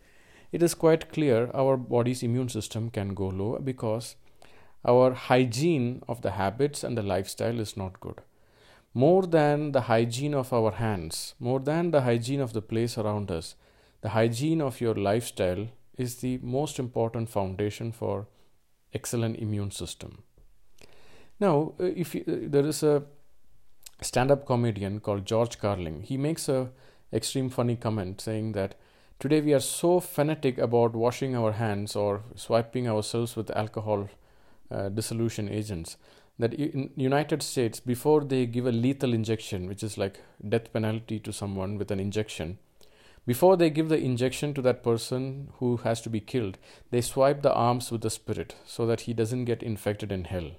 it 0.52 0.62
is 0.62 0.74
quite 0.74 1.10
clear 1.12 1.50
our 1.54 1.76
body's 1.76 2.22
immune 2.22 2.48
system 2.48 2.90
can 2.90 3.14
go 3.14 3.28
low 3.28 3.58
because 3.58 4.16
our 4.84 5.12
hygiene 5.12 6.02
of 6.08 6.22
the 6.22 6.32
habits 6.32 6.84
and 6.84 6.96
the 6.96 7.02
lifestyle 7.02 7.58
is 7.58 7.76
not 7.76 8.00
good. 8.00 8.20
More 8.94 9.26
than 9.26 9.72
the 9.72 9.82
hygiene 9.82 10.34
of 10.34 10.52
our 10.52 10.72
hands, 10.72 11.34
more 11.40 11.60
than 11.60 11.90
the 11.90 12.02
hygiene 12.02 12.40
of 12.40 12.52
the 12.52 12.60
place 12.60 12.98
around 12.98 13.30
us, 13.30 13.54
the 14.02 14.10
hygiene 14.10 14.60
of 14.60 14.80
your 14.80 14.94
lifestyle 14.94 15.68
is 15.96 16.16
the 16.16 16.38
most 16.42 16.78
important 16.78 17.30
foundation 17.30 17.92
for 17.92 18.26
excellent 18.92 19.38
immune 19.38 19.70
system. 19.70 20.22
Now, 21.40 21.74
uh, 21.80 21.84
if 21.84 22.14
you, 22.14 22.24
uh, 22.28 22.50
there 22.50 22.66
is 22.66 22.82
a 22.82 23.04
stand-up 24.02 24.44
comedian 24.46 25.00
called 25.00 25.24
George 25.24 25.58
Carlin, 25.58 26.02
he 26.02 26.16
makes 26.16 26.48
a 26.48 26.70
extreme 27.12 27.48
funny 27.50 27.76
comment 27.76 28.20
saying 28.20 28.52
that 28.52 28.74
today 29.22 29.40
we 29.40 29.54
are 29.54 29.60
so 29.60 30.00
fanatic 30.00 30.58
about 30.58 30.96
washing 30.96 31.36
our 31.36 31.52
hands 31.52 31.94
or 31.94 32.24
swiping 32.34 32.88
ourselves 32.88 33.36
with 33.36 33.52
alcohol 33.52 34.08
uh, 34.68 34.88
dissolution 34.88 35.48
agents 35.48 35.96
that 36.40 36.52
in 36.54 36.90
united 36.96 37.40
states 37.40 37.78
before 37.78 38.24
they 38.24 38.44
give 38.46 38.66
a 38.66 38.72
lethal 38.72 39.14
injection 39.14 39.68
which 39.68 39.84
is 39.84 39.96
like 39.96 40.18
death 40.48 40.72
penalty 40.72 41.20
to 41.20 41.32
someone 41.32 41.78
with 41.78 41.92
an 41.92 42.00
injection 42.00 42.58
before 43.24 43.56
they 43.56 43.70
give 43.70 43.88
the 43.88 43.98
injection 43.98 44.52
to 44.54 44.62
that 44.62 44.82
person 44.82 45.52
who 45.58 45.76
has 45.84 46.00
to 46.00 46.10
be 46.10 46.18
killed, 46.18 46.58
they 46.90 47.00
swipe 47.00 47.42
the 47.42 47.52
arms 47.52 47.92
with 47.92 48.00
the 48.00 48.10
spirit 48.10 48.56
so 48.66 48.84
that 48.86 49.02
he 49.02 49.12
doesn't 49.14 49.44
get 49.44 49.62
infected 49.62 50.10
in 50.10 50.24
hell. 50.24 50.50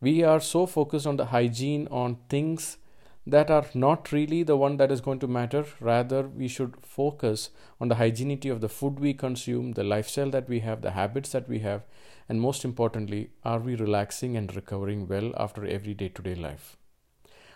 We 0.00 0.22
are 0.22 0.40
so 0.40 0.64
focused 0.64 1.06
on 1.06 1.18
the 1.18 1.26
hygiene, 1.26 1.86
on 1.90 2.16
things 2.30 2.78
that 3.26 3.50
are 3.50 3.66
not 3.72 4.12
really 4.12 4.42
the 4.42 4.56
one 4.56 4.76
that 4.76 4.92
is 4.92 5.00
going 5.00 5.18
to 5.18 5.26
matter. 5.26 5.64
Rather, 5.80 6.28
we 6.28 6.46
should 6.46 6.74
focus 6.82 7.50
on 7.80 7.88
the 7.88 7.94
hygienity 7.94 8.50
of 8.50 8.60
the 8.60 8.68
food 8.68 9.00
we 9.00 9.14
consume, 9.14 9.72
the 9.72 9.84
lifestyle 9.84 10.30
that 10.30 10.48
we 10.48 10.60
have, 10.60 10.82
the 10.82 10.90
habits 10.90 11.30
that 11.32 11.48
we 11.48 11.60
have, 11.60 11.84
and 12.28 12.40
most 12.40 12.64
importantly, 12.64 13.30
are 13.44 13.58
we 13.58 13.74
relaxing 13.74 14.36
and 14.36 14.54
recovering 14.54 15.06
well 15.08 15.32
after 15.36 15.64
every 15.64 15.94
day 15.94 16.08
to 16.08 16.22
day 16.22 16.34
life? 16.34 16.76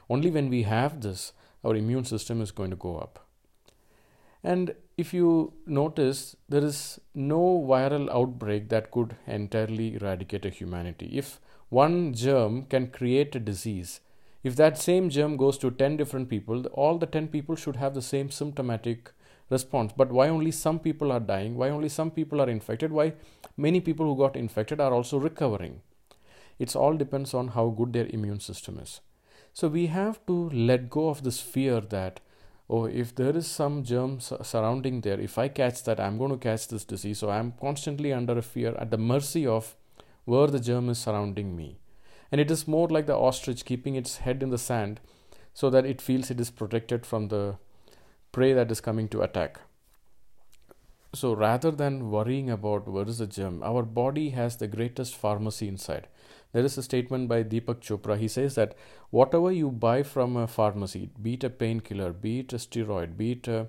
Only 0.09 0.31
when 0.31 0.49
we 0.49 0.63
have 0.63 1.01
this, 1.03 1.33
our 1.65 1.77
immune 1.77 2.05
system 2.05 2.41
is 2.41 2.51
going 2.51 2.71
to 2.71 2.77
go 2.77 2.97
up. 2.97 3.27
And 4.43 4.75
if 4.97 5.13
you 5.13 5.53
notice, 5.67 6.37
there 6.49 6.65
is 6.65 7.01
no 7.15 7.65
viral 7.69 8.09
outbreak 8.11 8.69
that 8.69 8.91
could 8.91 9.17
entirely 9.27 9.97
eradicate 9.97 10.47
a 10.47 10.51
humanity. 10.51 11.11
If 11.13 11.41
one 11.69 12.15
germ 12.15 12.65
can 12.67 12.87
create 12.89 13.35
a 13.35 13.41
disease, 13.41 14.01
if 14.43 14.57
that 14.57 14.79
same 14.79 15.11
germ 15.11 15.37
goes 15.37 15.59
to 15.59 15.71
10 15.71 15.97
different 15.97 16.29
people, 16.29 16.67
all 16.67 16.99
the 16.99 17.07
10 17.07 17.29
people 17.29 17.57
should 17.57 17.77
have 17.77 17.95
the 17.95 18.03
same 18.03 18.31
symptomatic 18.31 19.13
response. 19.51 19.93
But 19.97 20.13
why 20.13 20.29
only 20.29 20.51
some 20.51 20.79
people 20.79 21.11
are 21.11 21.21
dying? 21.21 21.57
Why 21.57 21.71
only 21.71 21.89
some 21.89 22.11
people 22.11 22.41
are 22.41 22.49
infected? 22.49 22.93
Why 22.93 23.15
many 23.57 23.81
people 23.81 24.07
who 24.07 24.17
got 24.17 24.37
infected 24.37 24.81
are 24.81 24.93
also 24.93 25.19
recovering? 25.19 25.81
It's 26.59 26.77
all 26.77 26.97
depends 26.97 27.35
on 27.35 27.49
how 27.49 27.69
good 27.69 27.93
their 27.93 28.07
immune 28.07 28.41
system 28.41 28.79
is. 28.79 29.01
So 29.53 29.69
we 29.69 29.87
have 29.87 30.25
to 30.27 30.51
let 30.51 30.91
go 30.91 31.09
of 31.09 31.25
this 31.25 31.41
fear 31.41 31.81
that 31.81 32.21
oh 32.71 32.85
if 32.85 33.15
there 33.15 33.37
is 33.37 33.47
some 33.47 33.83
germ 33.83 34.21
surrounding 34.21 35.01
there 35.01 35.19
if 35.19 35.39
i 35.39 35.49
catch 35.49 35.83
that 35.85 35.99
i'm 35.99 36.19
going 36.19 36.31
to 36.31 36.37
catch 36.37 36.69
this 36.69 36.85
disease 36.85 37.19
so 37.19 37.31
i'm 37.31 37.53
constantly 37.61 38.13
under 38.13 38.37
a 38.37 38.43
fear 38.43 38.75
at 38.79 38.91
the 38.91 38.99
mercy 38.99 39.47
of 39.47 39.75
where 40.27 40.49
the 40.49 40.61
germ 40.61 40.91
is 40.91 40.99
surrounding 40.99 41.57
me 41.57 41.79
and 42.31 42.41
it 42.41 42.51
is 42.51 42.69
more 42.69 42.89
like 42.89 43.07
the 43.07 43.17
ostrich 43.17 43.65
keeping 43.65 43.95
its 43.95 44.19
head 44.19 44.43
in 44.43 44.51
the 44.51 44.59
sand 44.59 45.01
so 45.55 45.71
that 45.71 45.87
it 45.87 46.01
feels 46.01 46.31
it 46.31 46.41
is 46.41 46.51
protected 46.51 47.07
from 47.07 47.29
the 47.29 47.57
prey 48.33 48.53
that 48.53 48.71
is 48.71 48.81
coming 48.81 49.09
to 49.09 49.23
attack 49.23 49.61
so 51.15 51.33
rather 51.33 51.71
than 51.71 52.11
worrying 52.11 52.51
about 52.51 52.87
where 52.87 53.09
is 53.09 53.19
the 53.19 53.27
germ 53.27 53.63
our 53.63 53.83
body 53.83 54.31
has 54.31 54.57
the 54.57 54.69
greatest 54.69 55.17
pharmacy 55.17 55.69
inside 55.69 56.09
there 56.53 56.65
is 56.65 56.79
a 56.79 56.83
statement 56.83 57.29
by 57.29 57.43
Deepak 57.43 57.81
Chopra. 57.81 58.19
He 58.19 58.29
says 58.29 58.55
that 58.55 58.75
whatever 59.11 59.53
you 59.53 59.71
buy 59.71 60.03
from 60.03 60.37
a 60.37 60.47
pharmacy, 60.47 61.11
be 61.21 61.35
it 61.35 61.45
a 61.45 61.51
painkiller, 61.51 62.13
be 62.13 62.41
it 62.41 62.53
a 62.53 62.57
steroid, 62.57 63.17
be 63.17 63.33
it 63.33 63.49
a, 63.49 63.67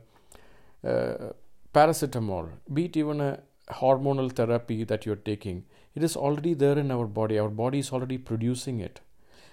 uh, 0.88 1.34
paracetamol, 1.74 2.50
be 2.74 2.86
it 2.86 2.96
even 2.96 3.20
a 3.20 3.40
hormonal 3.72 4.32
therapy 4.32 4.84
that 4.84 5.06
you're 5.06 5.16
taking, 5.16 5.66
it 5.96 6.04
is 6.04 6.16
already 6.16 6.54
there 6.54 6.78
in 6.78 6.92
our 6.92 7.06
body. 7.06 7.38
Our 7.40 7.50
body 7.50 7.80
is 7.80 7.92
already 7.92 8.18
producing 8.18 8.80
it. 8.80 9.02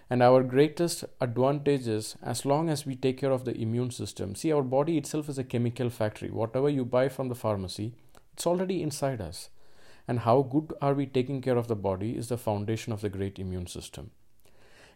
And 0.08 0.22
our 0.22 0.42
greatest 0.42 1.04
advantage 1.20 1.88
is 1.88 2.16
as 2.22 2.44
long 2.44 2.68
as 2.68 2.86
we 2.86 2.94
take 2.94 3.18
care 3.18 3.32
of 3.32 3.44
the 3.44 3.56
immune 3.56 3.90
system. 3.90 4.34
See, 4.36 4.52
our 4.52 4.62
body 4.62 4.96
itself 4.98 5.28
is 5.28 5.38
a 5.38 5.44
chemical 5.44 5.90
factory. 5.90 6.30
Whatever 6.30 6.68
you 6.68 6.84
buy 6.84 7.08
from 7.08 7.28
the 7.28 7.34
pharmacy, 7.34 7.92
it's 8.32 8.46
already 8.46 8.82
inside 8.82 9.20
us 9.20 9.50
and 10.08 10.20
how 10.20 10.42
good 10.42 10.72
are 10.80 10.94
we 10.94 11.06
taking 11.06 11.40
care 11.40 11.56
of 11.56 11.68
the 11.68 11.76
body 11.76 12.16
is 12.16 12.28
the 12.28 12.38
foundation 12.38 12.92
of 12.92 13.00
the 13.00 13.08
great 13.08 13.38
immune 13.38 13.66
system 13.66 14.10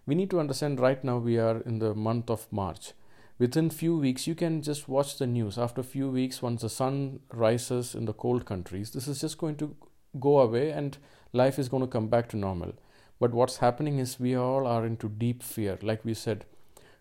we 0.07 0.15
need 0.15 0.31
to 0.31 0.41
understand 0.41 0.81
right 0.81 1.03
now 1.05 1.19
we 1.19 1.39
are 1.39 1.61
in 1.63 1.79
the 1.79 1.95
month 1.95 2.31
of 2.31 2.47
march 2.51 2.93
within 3.41 3.71
few 3.71 3.97
weeks 3.97 4.27
you 4.27 4.35
can 4.35 4.61
just 4.63 4.87
watch 4.87 5.17
the 5.19 5.27
news. 5.27 5.57
After 5.59 5.83
few 5.83 6.11
weeks 6.11 6.43
once 6.43 6.61
the 6.63 6.69
sun 6.69 7.21
rises 7.33 7.95
in 7.95 8.05
the 8.05 8.13
cold 8.13 8.45
countries 8.45 8.91
this 8.93 9.09
is 9.09 9.21
just 9.21 9.39
going 9.39 9.57
to 9.57 9.75
go 10.21 10.39
away 10.41 10.71
and 10.71 10.99
life 11.33 11.59
is 11.59 11.69
going 11.69 11.83
to 11.83 11.95
come 11.95 12.09
back 12.09 12.29
to 12.29 12.37
normal. 12.37 12.75
But 13.19 13.33
what's 13.33 13.57
happening 13.57 13.99
is 13.99 14.21
we 14.21 14.35
all 14.35 14.67
are 14.67 14.85
into 14.85 15.09
deep 15.09 15.43
fear. 15.43 15.79
Like 15.81 16.05
we 16.05 16.15
said 16.15 16.45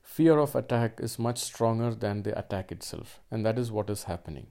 fear 0.02 0.40
of 0.40 0.56
attack 0.56 1.00
is 1.02 1.20
much 1.20 1.38
stronger 1.38 1.94
than 1.94 2.24
the 2.24 2.38
attack 2.40 2.72
itself 2.72 3.20
and 3.30 3.46
that 3.46 3.60
is 3.60 3.72
what 3.72 3.90
is 3.90 4.04
happening. 4.04 4.48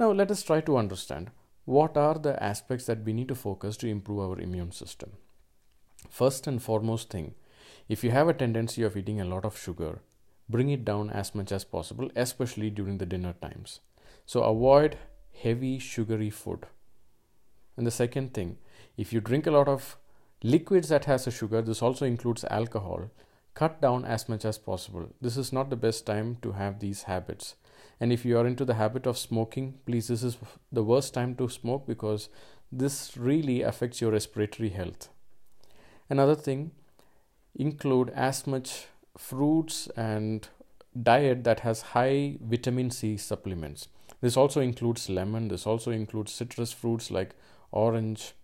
Now 0.00 0.10
let 0.10 0.30
us 0.30 0.42
try 0.42 0.62
to 0.62 0.78
understand 0.78 1.30
what 1.66 1.98
are 1.98 2.14
the 2.14 2.42
aspects 2.42 2.86
that 2.86 3.04
we 3.04 3.12
need 3.12 3.28
to 3.28 3.34
focus 3.34 3.76
to 3.78 3.88
improve 3.88 4.20
our 4.20 4.40
immune 4.40 4.72
system? 4.72 5.12
First 6.08 6.46
and 6.46 6.62
foremost 6.62 7.10
thing, 7.10 7.34
if 7.88 8.02
you 8.02 8.10
have 8.10 8.28
a 8.28 8.34
tendency 8.34 8.82
of 8.82 8.96
eating 8.96 9.20
a 9.20 9.24
lot 9.24 9.44
of 9.44 9.58
sugar, 9.58 10.00
bring 10.48 10.70
it 10.70 10.84
down 10.84 11.10
as 11.10 11.34
much 11.34 11.52
as 11.52 11.64
possible, 11.64 12.10
especially 12.16 12.70
during 12.70 12.98
the 12.98 13.06
dinner 13.06 13.34
times. 13.40 13.80
So 14.26 14.42
avoid 14.42 14.96
heavy 15.42 15.78
sugary 15.78 16.30
food. 16.30 16.66
And 17.76 17.86
the 17.86 17.90
second 17.90 18.34
thing, 18.34 18.58
if 18.96 19.12
you 19.12 19.20
drink 19.20 19.46
a 19.46 19.50
lot 19.50 19.68
of 19.68 19.96
liquids 20.42 20.88
that 20.88 21.06
has 21.06 21.26
a 21.26 21.30
sugar, 21.30 21.62
this 21.62 21.82
also 21.82 22.06
includes 22.06 22.44
alcohol, 22.50 23.10
cut 23.54 23.80
down 23.80 24.04
as 24.04 24.28
much 24.28 24.44
as 24.44 24.58
possible. 24.58 25.08
This 25.20 25.36
is 25.36 25.52
not 25.52 25.70
the 25.70 25.76
best 25.76 26.06
time 26.06 26.36
to 26.42 26.52
have 26.52 26.80
these 26.80 27.04
habits 27.04 27.56
and 28.00 28.12
if 28.12 28.24
you 28.24 28.38
are 28.38 28.46
into 28.46 28.64
the 28.64 28.74
habit 28.74 29.06
of 29.06 29.18
smoking 29.18 29.74
please 29.86 30.08
this 30.08 30.22
is 30.22 30.36
the 30.72 30.82
worst 30.82 31.14
time 31.14 31.34
to 31.34 31.48
smoke 31.48 31.86
because 31.86 32.28
this 32.70 33.16
really 33.16 33.62
affects 33.62 34.00
your 34.00 34.12
respiratory 34.12 34.70
health 34.70 35.08
another 36.10 36.34
thing 36.34 36.72
include 37.54 38.10
as 38.10 38.46
much 38.46 38.86
fruits 39.16 39.88
and 39.96 40.48
diet 41.02 41.44
that 41.44 41.60
has 41.60 41.82
high 41.96 42.36
vitamin 42.40 42.90
c 42.90 43.16
supplements 43.16 43.88
this 44.20 44.36
also 44.36 44.60
includes 44.60 45.08
lemon 45.08 45.48
this 45.48 45.66
also 45.66 45.90
includes 45.90 46.32
citrus 46.32 46.72
fruits 46.72 47.10
like 47.10 47.34
orange 47.72 48.34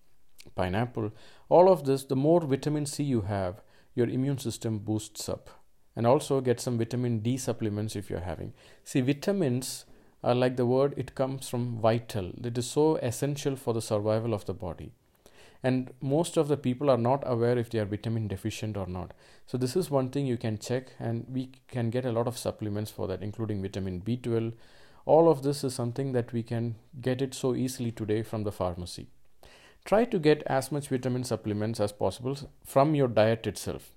pineapple 0.54 1.12
all 1.48 1.70
of 1.70 1.84
this 1.84 2.04
the 2.04 2.16
more 2.16 2.40
vitamin 2.40 2.86
c 2.86 3.02
you 3.04 3.22
have 3.22 3.62
your 3.94 4.08
immune 4.08 4.38
system 4.38 4.78
boosts 4.78 5.28
up 5.28 5.50
and 5.96 6.06
also 6.06 6.40
get 6.40 6.60
some 6.60 6.78
vitamin 6.78 7.18
D 7.20 7.36
supplements 7.36 7.96
if 7.96 8.08
you're 8.08 8.20
having. 8.20 8.52
See, 8.84 9.00
vitamins 9.00 9.84
are 10.22 10.34
like 10.34 10.56
the 10.56 10.66
word, 10.66 10.94
it 10.96 11.14
comes 11.14 11.48
from 11.48 11.78
vital. 11.78 12.32
It 12.44 12.56
is 12.56 12.70
so 12.70 12.96
essential 12.96 13.56
for 13.56 13.74
the 13.74 13.82
survival 13.82 14.34
of 14.34 14.44
the 14.44 14.54
body. 14.54 14.92
And 15.62 15.92
most 16.00 16.36
of 16.36 16.48
the 16.48 16.56
people 16.56 16.88
are 16.88 16.98
not 16.98 17.22
aware 17.26 17.58
if 17.58 17.68
they 17.68 17.78
are 17.78 17.84
vitamin 17.84 18.28
deficient 18.28 18.76
or 18.76 18.86
not. 18.86 19.12
So, 19.46 19.58
this 19.58 19.76
is 19.76 19.90
one 19.90 20.10
thing 20.10 20.26
you 20.26 20.38
can 20.38 20.58
check, 20.58 20.92
and 20.98 21.26
we 21.28 21.50
can 21.68 21.90
get 21.90 22.06
a 22.06 22.12
lot 22.12 22.26
of 22.26 22.38
supplements 22.38 22.90
for 22.90 23.06
that, 23.08 23.22
including 23.22 23.60
vitamin 23.60 24.00
B12. 24.00 24.54
All 25.04 25.30
of 25.30 25.42
this 25.42 25.62
is 25.62 25.74
something 25.74 26.12
that 26.12 26.32
we 26.32 26.42
can 26.42 26.76
get 27.00 27.20
it 27.20 27.34
so 27.34 27.54
easily 27.54 27.90
today 27.90 28.22
from 28.22 28.44
the 28.44 28.52
pharmacy. 28.52 29.08
Try 29.84 30.04
to 30.04 30.18
get 30.18 30.42
as 30.46 30.72
much 30.72 30.88
vitamin 30.88 31.24
supplements 31.24 31.80
as 31.80 31.92
possible 31.92 32.36
from 32.64 32.94
your 32.94 33.08
diet 33.08 33.46
itself 33.46 33.90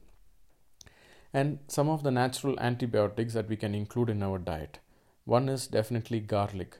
and 1.33 1.59
some 1.67 1.89
of 1.89 2.03
the 2.03 2.11
natural 2.11 2.59
antibiotics 2.59 3.33
that 3.33 3.49
we 3.49 3.57
can 3.57 3.73
include 3.73 4.09
in 4.09 4.21
our 4.21 4.37
diet. 4.37 4.79
One 5.25 5.49
is 5.49 5.67
definitely 5.67 6.19
garlic. 6.19 6.77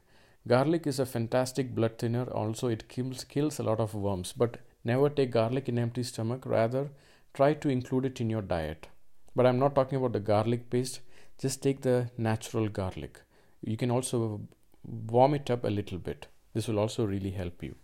Garlic 0.47 0.85
is 0.85 0.99
a 0.99 1.05
fantastic 1.05 1.73
blood 1.73 1.97
thinner, 1.97 2.25
also, 2.25 2.67
it 2.67 2.89
kills, 2.89 3.23
kills 3.23 3.59
a 3.59 3.63
lot 3.63 3.79
of 3.79 3.95
worms, 3.95 4.33
but 4.33 4.57
never 4.83 5.09
take 5.09 5.31
garlic 5.31 5.69
in 5.69 5.79
empty 5.79 6.03
stomach, 6.03 6.45
rather, 6.45 6.89
try 7.33 7.53
to 7.53 7.69
include 7.69 8.05
it 8.05 8.21
in 8.21 8.29
your 8.29 8.41
diet. 8.41 8.87
but 9.35 9.45
I'm 9.45 9.59
not 9.59 9.75
talking 9.75 9.97
about 9.97 10.13
the 10.13 10.19
garlic 10.19 10.69
paste. 10.69 11.01
Just 11.39 11.63
take 11.63 11.81
the 11.81 12.09
natural 12.17 12.67
garlic. 12.69 13.21
You 13.61 13.77
can 13.77 13.91
also 13.91 14.41
warm 14.83 15.33
it 15.33 15.49
up 15.49 15.63
a 15.63 15.69
little 15.69 15.97
bit. 15.97 16.27
This 16.53 16.67
will 16.67 16.79
also 16.79 17.05
really 17.05 17.31
help 17.31 17.63
you. 17.63 17.75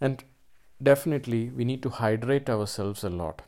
And 0.00 0.22
definitely, 0.82 1.50
we 1.50 1.64
need 1.64 1.82
to 1.82 1.90
hydrate 1.90 2.48
ourselves 2.48 3.02
a 3.02 3.10
lot. 3.10 3.42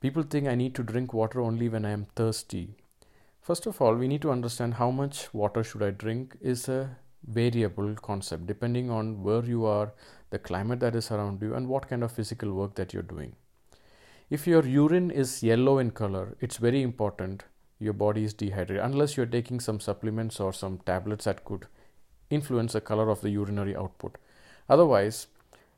People 0.00 0.22
think 0.22 0.46
I 0.46 0.54
need 0.54 0.74
to 0.74 0.82
drink 0.82 1.12
water 1.14 1.40
only 1.40 1.68
when 1.68 1.84
I 1.84 1.90
am 1.90 2.06
thirsty. 2.16 2.74
First 3.40 3.66
of 3.66 3.80
all, 3.80 3.94
we 3.94 4.08
need 4.08 4.22
to 4.22 4.30
understand 4.30 4.74
how 4.74 4.90
much 4.90 5.32
water 5.32 5.64
should 5.64 5.82
I 5.82 5.90
drink 5.90 6.36
is 6.40 6.68
a 6.68 6.96
variable 7.26 7.94
concept 7.96 8.46
depending 8.46 8.90
on 8.90 9.22
where 9.22 9.44
you 9.44 9.64
are, 9.64 9.92
the 10.30 10.38
climate 10.38 10.80
that 10.80 10.94
is 10.94 11.10
around 11.10 11.42
you, 11.42 11.54
and 11.54 11.68
what 11.68 11.88
kind 11.88 12.02
of 12.02 12.12
physical 12.12 12.52
work 12.52 12.74
that 12.74 12.92
you're 12.92 13.02
doing. 13.02 13.34
If 14.30 14.46
your 14.46 14.64
urine 14.64 15.10
is 15.10 15.42
yellow 15.42 15.78
in 15.78 15.90
color, 15.90 16.36
it's 16.40 16.56
very 16.56 16.82
important 16.82 17.44
your 17.80 17.94
body 17.94 18.24
is 18.24 18.34
dehydrated 18.34 18.84
unless 18.84 19.16
you're 19.16 19.26
taking 19.26 19.58
some 19.58 19.80
supplements 19.80 20.38
or 20.38 20.52
some 20.52 20.78
tablets 20.84 21.24
that 21.24 21.44
could 21.44 21.66
influence 22.28 22.74
the 22.74 22.80
color 22.80 23.08
of 23.08 23.22
the 23.22 23.30
urinary 23.30 23.74
output. 23.74 24.18
Otherwise, 24.68 25.26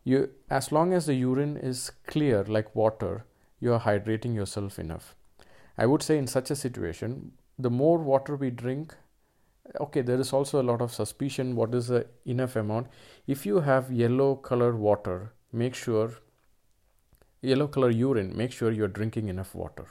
you 0.04 0.30
as 0.50 0.72
long 0.72 0.92
as 0.92 1.06
the 1.06 1.14
urine 1.14 1.56
is 1.56 1.92
clear 2.06 2.44
like 2.44 2.74
water, 2.74 3.24
you 3.60 3.72
are 3.72 3.80
hydrating 3.80 4.34
yourself 4.34 4.78
enough. 4.78 5.14
I 5.78 5.86
would 5.86 6.02
say 6.02 6.18
in 6.18 6.26
such 6.26 6.50
a 6.50 6.56
situation, 6.56 7.32
the 7.58 7.70
more 7.70 7.98
water 7.98 8.36
we 8.36 8.50
drink, 8.50 8.94
okay, 9.80 10.02
there 10.02 10.20
is 10.20 10.32
also 10.32 10.60
a 10.60 10.68
lot 10.70 10.80
of 10.80 10.92
suspicion 10.92 11.56
what 11.56 11.74
is 11.74 11.88
the 11.88 12.06
enough 12.24 12.56
amount. 12.56 12.88
If 13.26 13.46
you 13.46 13.60
have 13.60 13.92
yellow 13.92 14.34
color 14.36 14.74
water, 14.76 15.32
make 15.52 15.74
sure 15.74 16.12
yellow 17.40 17.66
color 17.66 17.90
urine, 17.90 18.36
make 18.36 18.52
sure 18.52 18.70
you're 18.70 18.88
drinking 18.88 19.28
enough 19.28 19.54
water. 19.54 19.86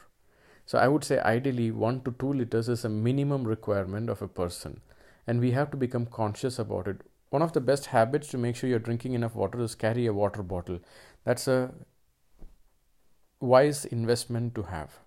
So 0.65 0.77
I 0.77 0.87
would 0.87 1.03
say 1.03 1.19
ideally 1.19 1.71
1 1.71 2.01
to 2.03 2.11
2 2.17 2.33
liters 2.33 2.69
is 2.69 2.85
a 2.85 2.89
minimum 2.89 3.43
requirement 3.43 4.09
of 4.09 4.21
a 4.21 4.27
person 4.27 4.81
and 5.27 5.39
we 5.39 5.51
have 5.51 5.71
to 5.71 5.77
become 5.77 6.05
conscious 6.05 6.59
about 6.59 6.87
it. 6.87 7.01
One 7.29 7.41
of 7.41 7.53
the 7.53 7.61
best 7.61 7.87
habits 7.87 8.27
to 8.29 8.37
make 8.37 8.55
sure 8.55 8.69
you're 8.69 8.79
drinking 8.79 9.13
enough 9.13 9.35
water 9.35 9.59
is 9.59 9.75
carry 9.75 10.05
a 10.05 10.13
water 10.13 10.43
bottle. 10.43 10.79
That's 11.23 11.47
a 11.47 11.73
wise 13.39 13.85
investment 13.85 14.55
to 14.55 14.63
have. 14.63 14.99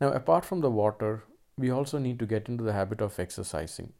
Now 0.00 0.12
apart 0.12 0.44
from 0.44 0.60
the 0.60 0.70
water, 0.70 1.24
we 1.58 1.70
also 1.70 1.98
need 1.98 2.18
to 2.18 2.26
get 2.26 2.48
into 2.48 2.64
the 2.64 2.72
habit 2.72 3.00
of 3.00 3.18
exercising. 3.18 3.92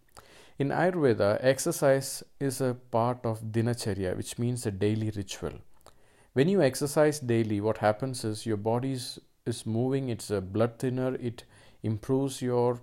In 0.58 0.68
Ayurveda, 0.68 1.38
exercise 1.40 2.22
is 2.38 2.60
a 2.60 2.74
part 2.90 3.24
of 3.24 3.40
dinacharya, 3.52 4.16
which 4.16 4.38
means 4.38 4.66
a 4.66 4.70
daily 4.70 5.10
ritual. 5.10 5.52
When 6.34 6.48
you 6.48 6.62
exercise 6.62 7.20
daily, 7.20 7.60
what 7.60 7.78
happens 7.78 8.24
is 8.24 8.46
your 8.46 8.56
body 8.56 8.92
is 8.92 9.66
moving, 9.66 10.08
it's 10.08 10.30
a 10.30 10.40
blood 10.40 10.78
thinner, 10.78 11.14
it 11.16 11.44
improves 11.82 12.40
your 12.40 12.80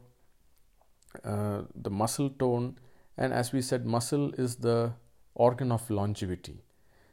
uh, 1.24 1.62
the 1.76 1.90
muscle 1.90 2.30
tone, 2.30 2.78
and 3.18 3.34
as 3.34 3.52
we 3.52 3.62
said, 3.62 3.86
muscle 3.86 4.32
is 4.36 4.58
the 4.58 4.94
organ 5.34 5.72
of 5.72 5.90
longevity. 5.90 6.62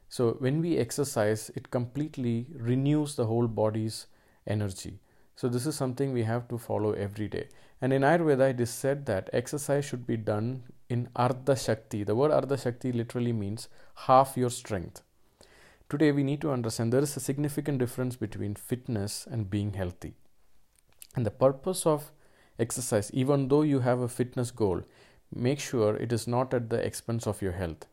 So 0.08 0.32
when 0.38 0.60
we 0.60 0.76
exercise, 0.76 1.50
it 1.54 1.70
completely 1.70 2.46
renews 2.54 3.16
the 3.16 3.26
whole 3.26 3.46
body's 3.48 4.06
energy. 4.46 5.00
So 5.36 5.50
this 5.50 5.66
is 5.66 5.74
something 5.74 6.12
we 6.12 6.22
have 6.22 6.48
to 6.48 6.56
follow 6.56 6.92
every 6.92 7.28
day. 7.28 7.48
And 7.82 7.92
in 7.92 8.02
Ayurveda, 8.02 8.50
it 8.50 8.60
is 8.60 8.70
said 8.70 9.04
that 9.04 9.28
exercise 9.34 9.84
should 9.84 10.06
be 10.06 10.16
done 10.16 10.62
in 10.88 11.08
Ardha 11.14 11.62
Shakti. 11.62 12.04
The 12.04 12.14
word 12.14 12.30
Ardha 12.30 12.60
Shakti 12.60 12.90
literally 12.90 13.34
means 13.34 13.68
half 14.06 14.36
your 14.38 14.48
strength. 14.48 15.02
Today, 15.90 16.10
we 16.10 16.24
need 16.24 16.40
to 16.40 16.50
understand 16.50 16.90
there 16.90 17.02
is 17.02 17.16
a 17.18 17.20
significant 17.20 17.78
difference 17.78 18.16
between 18.16 18.54
fitness 18.54 19.26
and 19.30 19.50
being 19.50 19.74
healthy. 19.74 20.14
And 21.14 21.26
the 21.26 21.30
purpose 21.30 21.84
of 21.84 22.12
exercise, 22.58 23.10
even 23.12 23.48
though 23.48 23.62
you 23.62 23.80
have 23.80 24.00
a 24.00 24.08
fitness 24.08 24.50
goal, 24.50 24.82
make 25.30 25.60
sure 25.60 25.96
it 25.96 26.14
is 26.14 26.26
not 26.26 26.54
at 26.54 26.70
the 26.70 26.84
expense 26.84 27.26
of 27.26 27.42
your 27.42 27.52
health. 27.52 27.86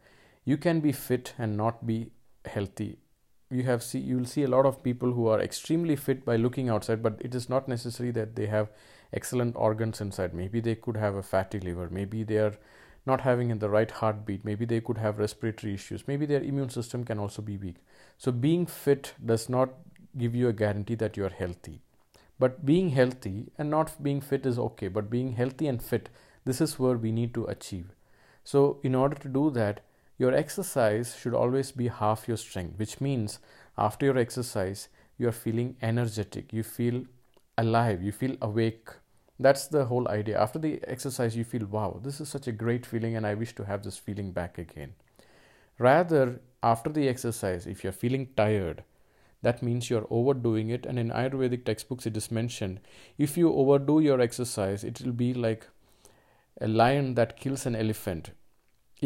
You 0.45 0.55
can 0.55 0.79
be 0.79 0.93
fit 0.93 1.33
and 1.37 1.57
not 1.57 1.85
be 1.85 2.11
healthy 2.45 2.99
you 3.53 3.63
have 3.63 3.83
see 3.83 3.99
you 3.99 4.17
will 4.17 4.25
see 4.25 4.43
a 4.43 4.47
lot 4.47 4.65
of 4.65 4.81
people 4.83 5.13
who 5.13 5.27
are 5.27 5.39
extremely 5.39 5.95
fit 5.95 6.25
by 6.25 6.35
looking 6.35 6.69
outside 6.69 7.03
but 7.03 7.19
it 7.19 7.35
is 7.35 7.49
not 7.49 7.67
necessary 7.67 8.11
that 8.11 8.35
they 8.35 8.47
have 8.47 8.69
excellent 9.13 9.55
organs 9.55 10.01
inside. 10.01 10.33
Maybe 10.33 10.59
they 10.59 10.75
could 10.75 10.97
have 10.97 11.15
a 11.15 11.23
fatty 11.23 11.59
liver. 11.59 11.87
Maybe 11.89 12.23
they 12.23 12.37
are 12.37 12.55
not 13.05 13.21
having 13.21 13.49
in 13.49 13.59
the 13.59 13.69
right 13.69 13.89
heartbeat. 13.89 14.43
Maybe 14.43 14.65
they 14.65 14.81
could 14.81 14.97
have 14.97 15.19
respiratory 15.19 15.73
issues. 15.73 16.07
Maybe 16.07 16.25
their 16.25 16.41
immune 16.41 16.69
system 16.69 17.03
can 17.03 17.19
also 17.19 17.41
be 17.41 17.57
weak. 17.57 17.75
So 18.17 18.31
being 18.31 18.65
fit 18.65 19.13
does 19.23 19.49
not 19.49 19.69
give 20.17 20.35
you 20.35 20.47
a 20.47 20.53
guarantee 20.53 20.95
that 20.95 21.17
you 21.17 21.25
are 21.25 21.29
healthy. 21.29 21.81
But 22.39 22.65
being 22.65 22.89
healthy 22.89 23.51
and 23.57 23.69
not 23.69 24.01
being 24.01 24.19
fit 24.19 24.45
is 24.45 24.57
okay 24.59 24.87
but 24.87 25.09
being 25.09 25.33
healthy 25.33 25.67
and 25.67 25.81
fit 25.81 26.09
this 26.45 26.59
is 26.59 26.77
where 26.77 26.97
we 26.97 27.11
need 27.11 27.33
to 27.35 27.45
achieve. 27.45 27.93
So 28.43 28.79
in 28.83 28.95
order 28.95 29.15
to 29.15 29.29
do 29.29 29.49
that 29.51 29.81
your 30.17 30.33
exercise 30.33 31.15
should 31.15 31.33
always 31.33 31.71
be 31.71 31.87
half 31.87 32.27
your 32.27 32.37
strength, 32.37 32.77
which 32.77 33.01
means 33.01 33.39
after 33.77 34.05
your 34.05 34.17
exercise, 34.17 34.89
you 35.17 35.27
are 35.27 35.33
feeling 35.33 35.75
energetic, 35.81 36.53
you 36.53 36.63
feel 36.63 37.03
alive, 37.57 38.01
you 38.01 38.11
feel 38.11 38.35
awake. 38.41 38.89
That's 39.39 39.67
the 39.67 39.85
whole 39.85 40.07
idea. 40.07 40.39
After 40.39 40.59
the 40.59 40.79
exercise, 40.87 41.35
you 41.35 41.43
feel, 41.43 41.65
wow, 41.65 41.99
this 42.03 42.21
is 42.21 42.29
such 42.29 42.47
a 42.47 42.51
great 42.51 42.85
feeling, 42.85 43.15
and 43.15 43.25
I 43.25 43.33
wish 43.33 43.55
to 43.55 43.65
have 43.65 43.83
this 43.83 43.97
feeling 43.97 44.31
back 44.31 44.57
again. 44.57 44.93
Rather, 45.79 46.39
after 46.61 46.89
the 46.89 47.09
exercise, 47.09 47.65
if 47.65 47.83
you're 47.83 47.91
feeling 47.93 48.29
tired, 48.37 48.83
that 49.41 49.61
means 49.61 49.89
you're 49.89 50.07
overdoing 50.09 50.69
it. 50.69 50.85
And 50.85 50.97
in 50.97 51.09
Ayurvedic 51.09 51.65
textbooks, 51.65 52.05
it 52.05 52.15
is 52.15 52.31
mentioned 52.31 52.79
if 53.17 53.37
you 53.37 53.53
overdo 53.53 53.99
your 53.99 54.21
exercise, 54.21 54.83
it 54.83 55.01
will 55.01 55.11
be 55.11 55.33
like 55.33 55.67
a 56.61 56.67
lion 56.67 57.15
that 57.15 57.37
kills 57.37 57.65
an 57.65 57.75
elephant 57.75 58.31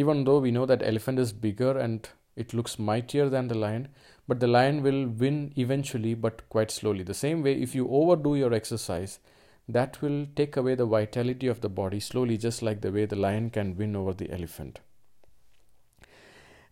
even 0.04 0.24
though 0.26 0.40
we 0.40 0.52
know 0.52 0.66
that 0.68 0.84
elephant 0.84 1.18
is 1.18 1.34
bigger 1.34 1.76
and 1.86 2.10
it 2.36 2.54
looks 2.54 2.78
mightier 2.78 3.30
than 3.30 3.48
the 3.48 3.58
lion 3.58 3.88
but 4.28 4.40
the 4.40 4.48
lion 4.56 4.84
will 4.84 5.08
win 5.08 5.54
eventually 5.58 6.14
but 6.14 6.48
quite 6.50 6.70
slowly. 6.70 7.04
The 7.04 7.14
same 7.26 7.42
way 7.42 7.54
if 7.62 7.74
you 7.74 7.88
overdo 7.90 8.36
your 8.36 8.54
exercise 8.54 9.20
that 9.68 10.02
will 10.02 10.28
take 10.36 10.56
away 10.56 10.76
the 10.76 10.86
vitality 10.86 11.48
of 11.48 11.62
the 11.62 11.70
body 11.70 12.00
slowly 12.00 12.38
just 12.38 12.62
like 12.62 12.82
the 12.82 12.92
way 12.92 13.06
the 13.06 13.16
lion 13.16 13.50
can 13.50 13.76
win 13.76 13.96
over 13.96 14.14
the 14.14 14.32
elephant. 14.32 14.80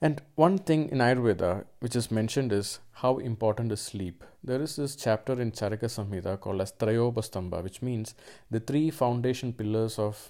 And 0.02 0.22
one 0.36 0.58
thing 0.60 0.90
in 0.90 1.00
ayurveda 1.00 1.66
which 1.80 1.96
is 1.96 2.12
mentioned 2.12 2.54
is 2.54 2.80
how 3.04 3.18
important 3.18 3.72
is 3.72 3.82
sleep. 3.82 4.24
There 4.44 4.62
is 4.62 4.76
this 4.76 4.96
chapter 4.96 5.42
in 5.42 5.52
charaka 5.52 5.90
samhita 5.98 6.40
called 6.40 6.62
as 6.62 6.74
trayopastamba 6.74 7.64
which 7.64 7.82
means 7.82 8.14
the 8.52 8.60
three 8.60 8.92
foundation 8.92 9.54
pillars 9.54 9.98
of 9.98 10.30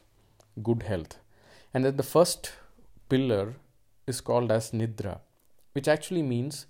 good 0.63 0.83
health. 0.83 1.17
And 1.73 1.83
that 1.83 1.97
the 1.97 2.03
first 2.03 2.53
pillar 3.09 3.55
is 4.07 4.21
called 4.21 4.51
as 4.51 4.71
nidra, 4.71 5.19
which 5.73 5.87
actually 5.87 6.23
means 6.23 6.65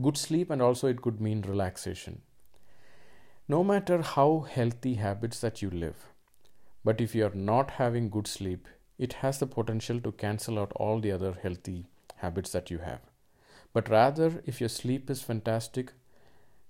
good 0.00 0.16
sleep 0.16 0.50
and 0.50 0.60
also 0.60 0.88
it 0.88 1.02
could 1.02 1.20
mean 1.20 1.42
relaxation. 1.42 2.22
No 3.48 3.62
matter 3.62 4.02
how 4.02 4.46
healthy 4.48 4.94
habits 4.94 5.40
that 5.40 5.62
you 5.62 5.70
live, 5.70 6.12
but 6.84 7.00
if 7.00 7.14
you 7.14 7.26
are 7.26 7.34
not 7.34 7.72
having 7.72 8.10
good 8.10 8.26
sleep, 8.26 8.66
it 8.98 9.14
has 9.14 9.38
the 9.38 9.46
potential 9.46 10.00
to 10.00 10.12
cancel 10.12 10.58
out 10.58 10.72
all 10.76 11.00
the 11.00 11.12
other 11.12 11.36
healthy 11.42 11.86
habits 12.16 12.50
that 12.52 12.70
you 12.70 12.78
have. 12.78 13.00
But 13.72 13.88
rather, 13.88 14.42
if 14.46 14.60
your 14.60 14.68
sleep 14.68 15.10
is 15.10 15.22
fantastic, 15.22 15.92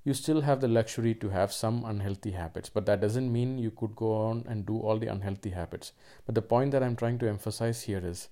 you 0.05 0.15
still 0.15 0.43
have 0.43 0.61
the 0.61 0.69
luxury 0.69 1.15
to 1.15 1.31
have 1.31 1.53
some 1.53 1.85
unhealthy 1.85 2.33
habits. 2.33 2.69
But 2.69 2.87
that 2.87 3.01
doesn't 3.01 3.33
mean 3.33 3.59
you 3.59 3.71
could 3.71 3.97
go 3.97 4.15
on 4.15 4.45
and 4.49 4.67
do 4.67 4.79
all 4.79 4.99
the 4.99 5.09
unhealthy 5.09 5.51
habits. 5.51 5.93
But 6.27 6.35
the 6.35 6.43
point 6.43 6.71
that 6.73 6.83
I'm 6.83 6.97
trying 6.97 7.19
to 7.19 7.29
emphasize 7.29 7.83
here 7.83 8.05
is 8.05 8.29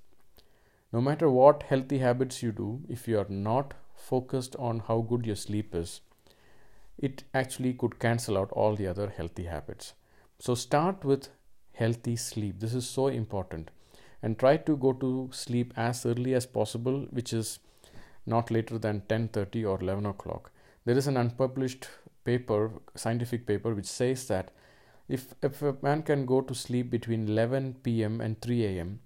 no 0.95 1.01
matter 1.01 1.29
what 1.29 1.65
healthy 1.65 1.99
habits 1.99 2.41
you 2.41 2.53
do, 2.53 2.81
if 2.89 3.09
you 3.09 3.19
are 3.19 3.29
not 3.29 3.75
focused 3.97 4.55
on 4.57 4.83
how 4.89 5.01
good 5.01 5.27
your 5.27 5.35
sleep 5.35 5.75
is, 5.75 6.01
it 6.97 7.25
actually 7.35 7.73
could 7.73 7.99
cancel 7.99 8.39
out 8.39 8.53
all 8.53 8.77
the 8.77 8.87
other 8.87 9.09
healthy 9.17 9.45
habits. 9.45 9.95
So 10.39 10.55
start 10.55 11.05
with 11.05 11.31
healthy 11.73 12.15
sleep. 12.15 12.61
This 12.61 12.75
is 12.75 12.89
so 12.89 13.09
important. 13.09 13.73
And 14.23 14.39
try 14.39 14.57
to 14.57 14.77
go 14.77 14.93
to 14.93 15.29
sleep 15.33 15.75
as 15.77 16.07
early 16.07 16.33
as 16.33 16.47
possible, 16.47 17.09
which 17.11 17.33
is 17.33 17.59
not 18.25 18.53
later 18.53 18.79
than 18.79 19.01
10:30 19.09 19.65
or 19.71 19.81
11 19.81 20.07
o'clock. 20.07 20.53
There 20.85 20.97
is 20.97 21.09
an 21.09 21.17
unpublished 21.17 21.89
paper, 22.25 22.71
scientific 22.95 23.47
paper, 23.47 23.75
which 23.75 23.91
says 23.97 24.29
that 24.29 24.53
if, 25.09 25.35
if 25.43 25.61
a 25.61 25.77
man 25.83 26.05
can 26.05 26.25
go 26.25 26.41
to 26.41 26.55
sleep 26.55 26.89
between 26.91 27.29
11 27.29 27.75
p.m. 27.83 28.21
and 28.21 28.41
3 28.41 28.65
a.m., 28.67 29.01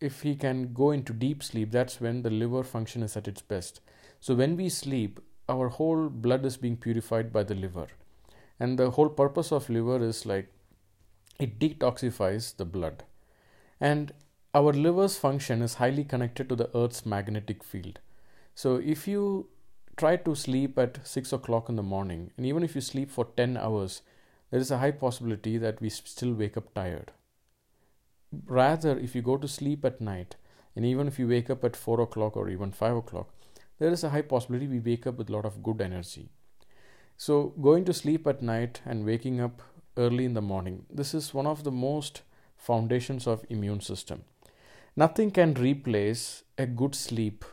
if 0.00 0.22
he 0.22 0.36
can 0.36 0.72
go 0.72 0.90
into 0.90 1.12
deep 1.12 1.42
sleep, 1.42 1.70
that's 1.70 2.00
when 2.00 2.22
the 2.22 2.30
liver 2.30 2.62
function 2.62 3.02
is 3.02 3.16
at 3.16 3.28
its 3.28 3.42
best. 3.42 3.80
So 4.20 4.34
when 4.34 4.56
we 4.56 4.68
sleep, 4.68 5.20
our 5.48 5.68
whole 5.68 6.08
blood 6.08 6.44
is 6.44 6.56
being 6.56 6.76
purified 6.76 7.32
by 7.32 7.42
the 7.42 7.54
liver. 7.54 7.86
And 8.60 8.78
the 8.78 8.90
whole 8.90 9.08
purpose 9.08 9.52
of 9.52 9.70
liver 9.70 10.02
is 10.04 10.26
like 10.26 10.52
it 11.38 11.58
detoxifies 11.58 12.56
the 12.56 12.64
blood. 12.64 13.04
And 13.80 14.12
our 14.54 14.72
liver's 14.72 15.16
function 15.16 15.62
is 15.62 15.74
highly 15.74 16.04
connected 16.04 16.48
to 16.48 16.56
the 16.56 16.70
earth's 16.76 17.06
magnetic 17.06 17.62
field. 17.62 18.00
So 18.54 18.76
if 18.76 19.06
you 19.06 19.48
try 19.96 20.16
to 20.16 20.34
sleep 20.34 20.78
at 20.78 21.06
6 21.06 21.32
o'clock 21.32 21.68
in 21.68 21.76
the 21.76 21.82
morning, 21.82 22.30
and 22.36 22.46
even 22.46 22.62
if 22.62 22.74
you 22.74 22.80
sleep 22.80 23.10
for 23.10 23.26
10 23.36 23.56
hours, 23.56 24.02
there 24.50 24.60
is 24.60 24.70
a 24.70 24.78
high 24.78 24.90
possibility 24.90 25.58
that 25.58 25.80
we 25.80 25.90
still 25.90 26.32
wake 26.34 26.56
up 26.56 26.72
tired. 26.74 27.12
Rather, 28.46 28.98
if 28.98 29.14
you 29.14 29.22
go 29.22 29.36
to 29.36 29.48
sleep 29.48 29.84
at 29.84 30.00
night, 30.00 30.36
and 30.76 30.84
even 30.84 31.08
if 31.08 31.18
you 31.18 31.26
wake 31.26 31.50
up 31.50 31.64
at 31.64 31.76
4 31.76 32.00
o'clock 32.00 32.36
or 32.36 32.48
even 32.48 32.72
5 32.72 32.96
o'clock, 32.96 33.28
there 33.78 33.90
is 33.90 34.04
a 34.04 34.10
high 34.10 34.22
possibility 34.22 34.66
we 34.66 34.80
wake 34.80 35.06
up 35.06 35.16
with 35.16 35.30
a 35.30 35.32
lot 35.32 35.44
of 35.44 35.62
good 35.62 35.80
energy. 35.80 36.30
So, 37.16 37.54
going 37.60 37.84
to 37.86 37.92
sleep 37.92 38.26
at 38.26 38.42
night 38.42 38.80
and 38.84 39.04
waking 39.04 39.40
up 39.40 39.62
early 39.96 40.24
in 40.24 40.34
the 40.34 40.42
morning, 40.42 40.86
this 40.90 41.14
is 41.14 41.34
one 41.34 41.46
of 41.46 41.64
the 41.64 41.72
most 41.72 42.22
foundations 42.56 43.26
of 43.26 43.44
immune 43.48 43.80
system. 43.80 44.22
Nothing 44.94 45.30
can 45.30 45.54
replace 45.54 46.42
a 46.56 46.66
good 46.66 46.94
sleep. 46.94 47.44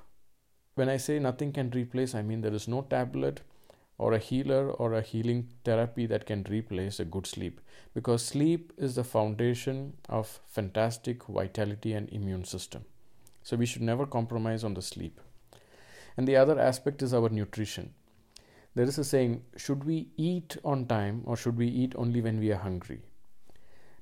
When 0.76 0.90
I 0.90 0.98
say 0.98 1.20
nothing 1.20 1.52
can 1.54 1.70
replace, 1.72 2.14
I 2.14 2.22
mean 2.22 2.42
there 2.42 2.54
is 2.54 2.68
no 2.68 2.82
tablet 2.82 3.42
or 3.98 4.14
a 4.14 4.18
healer 4.18 4.72
or 4.72 4.94
a 4.94 5.02
healing 5.02 5.48
therapy 5.64 6.06
that 6.06 6.26
can 6.26 6.46
replace 6.50 7.00
a 7.00 7.06
good 7.06 7.26
sleep. 7.26 7.62
Because 7.94 8.26
sleep 8.26 8.74
is 8.78 8.96
the 8.96 9.04
foundation 9.04 9.94
of 10.10 10.40
fantastic 10.48 11.24
vitality 11.26 11.94
and 11.94 12.10
immune 12.10 12.44
system. 12.44 12.84
So 13.44 13.56
we 13.56 13.66
should 13.66 13.82
never 13.82 14.06
compromise 14.06 14.64
on 14.64 14.74
the 14.74 14.82
sleep. 14.82 15.22
And 16.18 16.28
the 16.28 16.36
other 16.36 16.60
aspect 16.60 17.02
is 17.02 17.14
our 17.14 17.30
nutrition. 17.30 17.94
There 18.74 18.86
is 18.86 18.98
a 18.98 19.06
saying 19.06 19.44
should 19.56 19.86
we 19.86 20.10
eat 20.18 20.58
on 20.66 20.86
time 20.86 21.22
or 21.26 21.38
should 21.38 21.58
we 21.58 21.68
eat 21.68 21.94
only 21.96 22.22
when 22.22 22.40
we 22.40 22.52
are 22.52 22.58
hungry? 22.58 23.02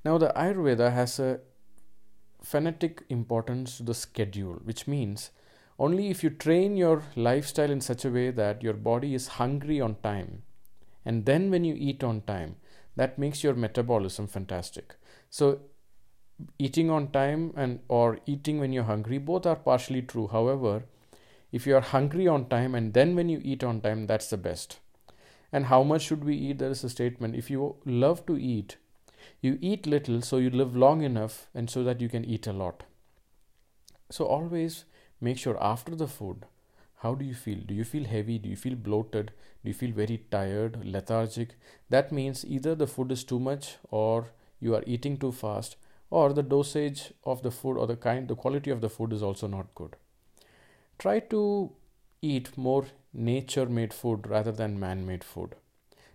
Now 0.04 0.18
the 0.18 0.32
ayurveda 0.34 0.92
has 0.92 1.20
a 1.20 1.40
phonetic 2.42 3.04
importance 3.08 3.76
to 3.76 3.84
the 3.84 3.94
schedule 3.94 4.60
which 4.64 4.88
means 4.88 5.30
only 5.78 6.08
if 6.08 6.22
you 6.22 6.30
train 6.30 6.76
your 6.76 7.02
lifestyle 7.16 7.70
in 7.70 7.80
such 7.80 8.04
a 8.04 8.10
way 8.10 8.30
that 8.30 8.62
your 8.62 8.74
body 8.74 9.14
is 9.14 9.28
hungry 9.38 9.80
on 9.80 9.96
time, 10.02 10.42
and 11.04 11.26
then 11.26 11.50
when 11.50 11.64
you 11.64 11.74
eat 11.76 12.04
on 12.04 12.22
time, 12.22 12.56
that 12.96 13.18
makes 13.18 13.42
your 13.42 13.54
metabolism 13.54 14.26
fantastic. 14.26 14.94
So, 15.30 15.60
eating 16.58 16.90
on 16.90 17.10
time 17.10 17.52
and 17.56 17.80
or 17.88 18.18
eating 18.26 18.58
when 18.58 18.72
you're 18.72 18.84
hungry 18.84 19.18
both 19.18 19.46
are 19.46 19.56
partially 19.56 20.02
true. 20.02 20.28
However, 20.28 20.84
if 21.52 21.66
you 21.66 21.76
are 21.76 21.80
hungry 21.80 22.26
on 22.26 22.48
time 22.48 22.74
and 22.74 22.94
then 22.94 23.14
when 23.14 23.28
you 23.28 23.40
eat 23.44 23.62
on 23.62 23.80
time, 23.80 24.06
that's 24.06 24.30
the 24.30 24.36
best. 24.36 24.78
And 25.52 25.66
how 25.66 25.82
much 25.84 26.02
should 26.02 26.24
we 26.24 26.36
eat? 26.36 26.58
There 26.58 26.70
is 26.70 26.82
a 26.82 26.90
statement. 26.90 27.36
If 27.36 27.50
you 27.50 27.76
love 27.84 28.26
to 28.26 28.36
eat, 28.36 28.76
you 29.40 29.58
eat 29.60 29.86
little 29.86 30.20
so 30.20 30.38
you 30.38 30.50
live 30.50 30.74
long 30.76 31.02
enough 31.02 31.46
and 31.54 31.70
so 31.70 31.84
that 31.84 32.00
you 32.00 32.08
can 32.08 32.24
eat 32.24 32.46
a 32.46 32.52
lot. 32.52 32.82
So 34.10 34.24
always 34.24 34.84
make 35.20 35.38
sure 35.38 35.56
after 35.62 35.94
the 35.94 36.08
food 36.08 36.46
how 37.04 37.14
do 37.14 37.24
you 37.24 37.34
feel? 37.34 37.58
Do 37.66 37.74
you 37.74 37.84
feel 37.84 38.04
heavy? 38.04 38.38
Do 38.38 38.48
you 38.48 38.56
feel 38.56 38.76
bloated? 38.76 39.32
Do 39.62 39.68
you 39.68 39.74
feel 39.74 39.92
very 39.92 40.22
tired 40.30 40.78
lethargic? 40.86 41.50
That 41.90 42.10
means 42.10 42.46
either 42.46 42.74
the 42.74 42.86
food 42.86 43.12
is 43.12 43.24
too 43.24 43.38
much 43.38 43.76
or 43.90 44.30
you 44.58 44.74
are 44.74 44.82
eating 44.86 45.18
too 45.18 45.32
fast 45.32 45.76
or 46.08 46.32
the 46.32 46.42
dosage 46.42 47.12
of 47.24 47.42
the 47.42 47.50
food 47.50 47.76
or 47.76 47.86
the 47.86 47.96
kind 47.96 48.26
the 48.26 48.34
quality 48.34 48.70
of 48.70 48.80
the 48.80 48.88
food 48.88 49.12
is 49.12 49.22
also 49.22 49.46
not 49.46 49.74
good. 49.74 49.96
Try 50.98 51.18
to 51.34 51.72
eat 52.22 52.56
more 52.56 52.86
nature 53.12 53.66
made 53.66 53.92
food 53.92 54.26
rather 54.26 54.52
than 54.62 54.80
man 54.80 55.04
made 55.04 55.24
food 55.24 55.56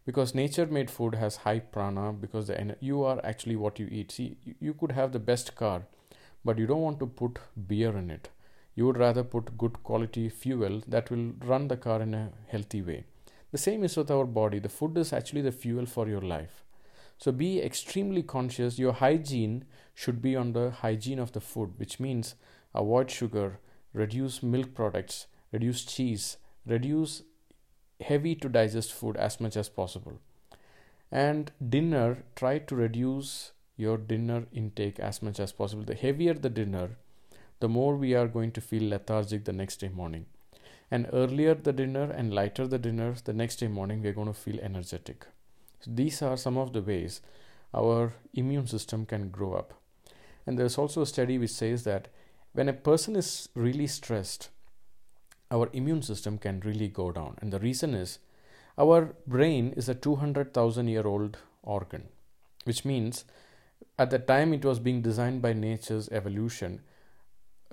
because 0.08 0.34
nature 0.34 0.66
made 0.66 0.90
food 0.90 1.14
has 1.14 1.36
high 1.46 1.60
prana 1.60 2.12
because 2.14 2.48
the 2.48 2.76
you 2.80 3.04
are 3.04 3.22
actually 3.24 3.56
what 3.56 3.78
you 3.78 3.88
eat. 3.92 4.12
See 4.12 4.38
you 4.60 4.74
could 4.74 4.94
have 4.94 5.12
the 5.12 5.26
best 5.32 5.56
car 5.56 5.84
but 6.44 6.58
you 6.58 6.66
don't 6.66 6.82
want 6.82 7.00
to 7.00 7.06
put 7.06 7.40
beer 7.68 7.96
in 7.96 8.10
it 8.10 8.30
you 8.80 8.86
would 8.88 8.98
rather 8.98 9.24
put 9.24 9.58
good 9.62 9.78
quality 9.84 10.30
fuel 10.30 10.82
that 10.88 11.10
will 11.12 11.32
run 11.46 11.68
the 11.68 11.76
car 11.86 12.02
in 12.02 12.14
a 12.14 12.30
healthy 12.48 12.82
way. 12.82 13.04
The 13.52 13.58
same 13.58 13.84
is 13.84 13.98
with 13.98 14.10
our 14.10 14.26
body. 14.26 14.60
The 14.60 14.70
food 14.70 14.98
is 14.98 15.12
actually 15.12 15.42
the 15.42 15.52
fuel 15.52 15.86
for 15.86 16.08
your 16.08 16.22
life. 16.22 16.64
So 17.18 17.34
be 17.34 17.62
extremely 17.62 18.24
conscious. 18.24 18.80
Your 18.80 18.94
hygiene 18.94 19.66
should 19.94 20.22
be 20.22 20.34
on 20.38 20.54
the 20.54 20.72
hygiene 20.72 21.20
of 21.20 21.34
the 21.34 21.42
food, 21.42 21.74
which 21.76 22.00
means 22.00 22.36
avoid 22.74 23.12
sugar, 23.12 23.60
reduce 23.92 24.42
milk 24.42 24.74
products, 24.74 25.28
reduce 25.52 25.84
cheese, 25.84 26.38
reduce 26.66 27.24
heavy 28.00 28.34
to 28.36 28.48
digest 28.48 28.94
food 28.94 29.18
as 29.18 29.42
much 29.42 29.58
as 29.58 29.68
possible. 29.68 30.22
And 31.12 31.52
dinner, 31.76 32.24
try 32.34 32.60
to 32.60 32.76
reduce 32.76 33.52
your 33.76 33.98
dinner 33.98 34.46
intake 34.54 35.00
as 35.02 35.22
much 35.22 35.38
as 35.40 35.52
possible. 35.52 35.84
The 35.84 35.96
heavier 35.96 36.34
the 36.34 36.50
dinner, 36.50 36.92
the 37.60 37.70
more 37.70 37.96
we 37.96 38.14
are 38.14 38.28
going 38.28 38.52
to 38.52 38.62
feel 38.62 38.90
lethargic 38.90 39.46
the 39.46 39.54
next 39.54 39.78
day 39.78 39.90
morning. 39.90 40.26
And 40.92 41.08
earlier 41.14 41.54
the 41.54 41.74
dinner 41.74 42.10
and 42.12 42.34
lighter 42.34 42.68
the 42.68 42.80
dinner, 42.80 43.16
the 43.24 43.34
next 43.34 43.58
day 43.58 43.68
morning 43.68 44.02
we're 44.02 44.14
going 44.14 44.28
to 44.28 44.34
feel 44.34 44.60
energetic. 44.60 45.26
So 45.82 45.92
these 45.94 46.22
are 46.22 46.38
some 46.38 46.58
of 46.58 46.74
the 46.74 46.82
ways 46.82 47.22
our 47.74 48.14
immune 48.34 48.68
system 48.68 49.06
can 49.06 49.30
grow 49.30 49.54
up. 49.54 49.74
And 50.48 50.58
there's 50.58 50.78
also 50.78 51.02
a 51.02 51.06
study 51.06 51.38
which 51.38 51.52
says 51.52 51.84
that 51.84 52.08
when 52.54 52.68
a 52.68 52.74
person 52.74 53.16
is 53.16 53.50
really 53.54 53.88
stressed, 53.88 54.50
our 55.52 55.70
immune 55.74 56.02
system 56.02 56.38
can 56.38 56.60
really 56.62 56.88
go 56.88 57.12
down. 57.12 57.38
And 57.42 57.54
the 57.54 57.60
reason 57.60 57.94
is 57.94 58.20
our 58.78 59.14
brain 59.28 59.74
is 59.76 59.90
a 59.90 59.96
200,000 59.96 60.88
year 60.88 61.06
old 61.06 61.38
organ, 61.64 62.08
which 62.64 62.86
means 62.86 63.26
at 63.98 64.10
the 64.10 64.20
time 64.20 64.54
it 64.54 64.66
was 64.66 64.80
being 64.80 65.02
designed 65.02 65.42
by 65.42 65.54
nature's 65.54 66.10
evolution, 66.10 66.82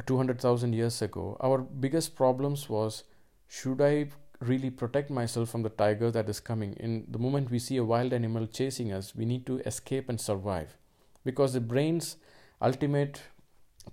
200,000 0.04 0.74
years 0.74 1.00
ago, 1.02 1.36
our 1.40 1.58
biggest 1.58 2.14
problems 2.16 2.68
was 2.68 3.04
should 3.48 3.80
I 3.80 4.10
really 4.40 4.70
protect 4.70 5.10
myself 5.10 5.48
from 5.48 5.62
the 5.62 5.70
tiger 5.70 6.10
that 6.10 6.28
is 6.28 6.40
coming? 6.40 6.74
In 6.74 7.06
the 7.08 7.18
moment 7.18 7.50
we 7.50 7.58
see 7.58 7.76
a 7.76 7.84
wild 7.84 8.12
animal 8.12 8.46
chasing 8.46 8.92
us, 8.92 9.14
we 9.14 9.24
need 9.24 9.46
to 9.46 9.58
escape 9.60 10.08
and 10.08 10.20
survive 10.20 10.76
because 11.24 11.54
the 11.54 11.60
brain's 11.60 12.16
ultimate 12.60 13.22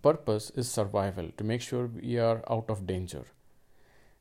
purpose 0.02 0.50
is 0.56 0.70
survival 0.70 1.30
to 1.38 1.44
make 1.44 1.62
sure 1.62 1.88
we 1.88 2.18
are 2.18 2.44
out 2.50 2.70
of 2.70 2.88
danger. 2.88 3.26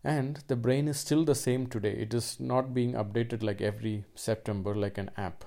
And 0.05 0.43
the 0.49 0.57
brain 0.57 0.89
is 0.89 0.99
still 0.99 1.25
the 1.25 1.35
same 1.35 1.67
today. 1.67 1.93
It 1.93 2.13
is 2.13 2.41
not 2.41 2.75
being 2.75 2.95
updated 2.95 3.43
like 3.43 3.61
every 3.61 4.05
September, 4.15 4.75
like 4.75 4.99
an 4.99 5.11
app. 5.17 5.45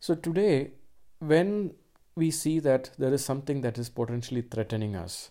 So, 0.00 0.14
today, 0.14 0.72
when 1.20 1.74
we 2.16 2.30
see 2.30 2.58
that 2.60 2.90
there 2.98 3.12
is 3.12 3.24
something 3.24 3.60
that 3.62 3.78
is 3.78 3.88
potentially 3.88 4.42
threatening 4.42 4.94
us. 4.94 5.30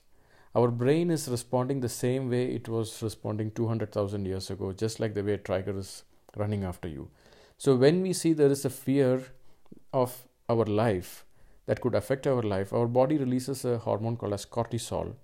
Our 0.56 0.70
brain 0.70 1.10
is 1.10 1.28
responding 1.28 1.80
the 1.80 1.90
same 1.90 2.30
way 2.30 2.46
it 2.54 2.68
was 2.68 3.02
responding 3.02 3.52
200,000 3.52 4.26
years 4.26 4.50
ago, 4.52 4.72
just 4.72 5.00
like 5.00 5.14
the 5.14 5.24
way 5.24 5.34
a 5.34 5.38
tiger 5.38 5.78
is 5.78 6.04
running 6.36 6.64
after 6.64 6.88
you. 6.88 7.10
So, 7.58 7.76
when 7.76 8.02
we 8.02 8.14
see 8.14 8.34
there 8.34 8.52
is 8.52 8.66
a 8.66 8.70
fear 8.70 9.24
of 9.94 10.28
our 10.50 10.66
life 10.66 11.26
that 11.66 11.82
could 11.82 11.96
affect 11.96 12.28
our 12.28 12.42
life, 12.42 12.74
our 12.74 12.88
body 12.88 13.18
releases 13.18 13.64
a 13.64 13.78
hormone 13.78 14.18
called 14.18 14.34
as 14.34 14.46
cortisol. 14.46 15.16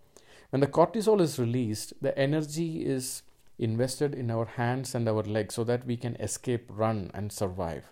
When 0.50 0.62
the 0.62 0.68
cortisol 0.68 1.22
is 1.22 1.38
released, 1.38 1.94
the 2.02 2.18
energy 2.18 2.86
is 2.86 3.24
invested 3.60 4.16
in 4.16 4.32
our 4.32 4.46
hands 4.46 4.96
and 4.96 5.08
our 5.08 5.22
legs 5.24 5.56
so 5.56 5.64
that 5.66 5.86
we 5.86 5.98
can 5.98 6.16
escape, 6.16 6.66
run, 6.70 7.12
and 7.14 7.32
survive. 7.32 7.86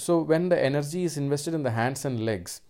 So, 0.00 0.22
when 0.22 0.48
the 0.48 0.58
energy 0.58 1.04
is 1.04 1.18
invested 1.18 1.52
in 1.52 1.62
the 1.62 1.72
hands 1.72 2.06
and 2.06 2.24
legs, 2.24 2.62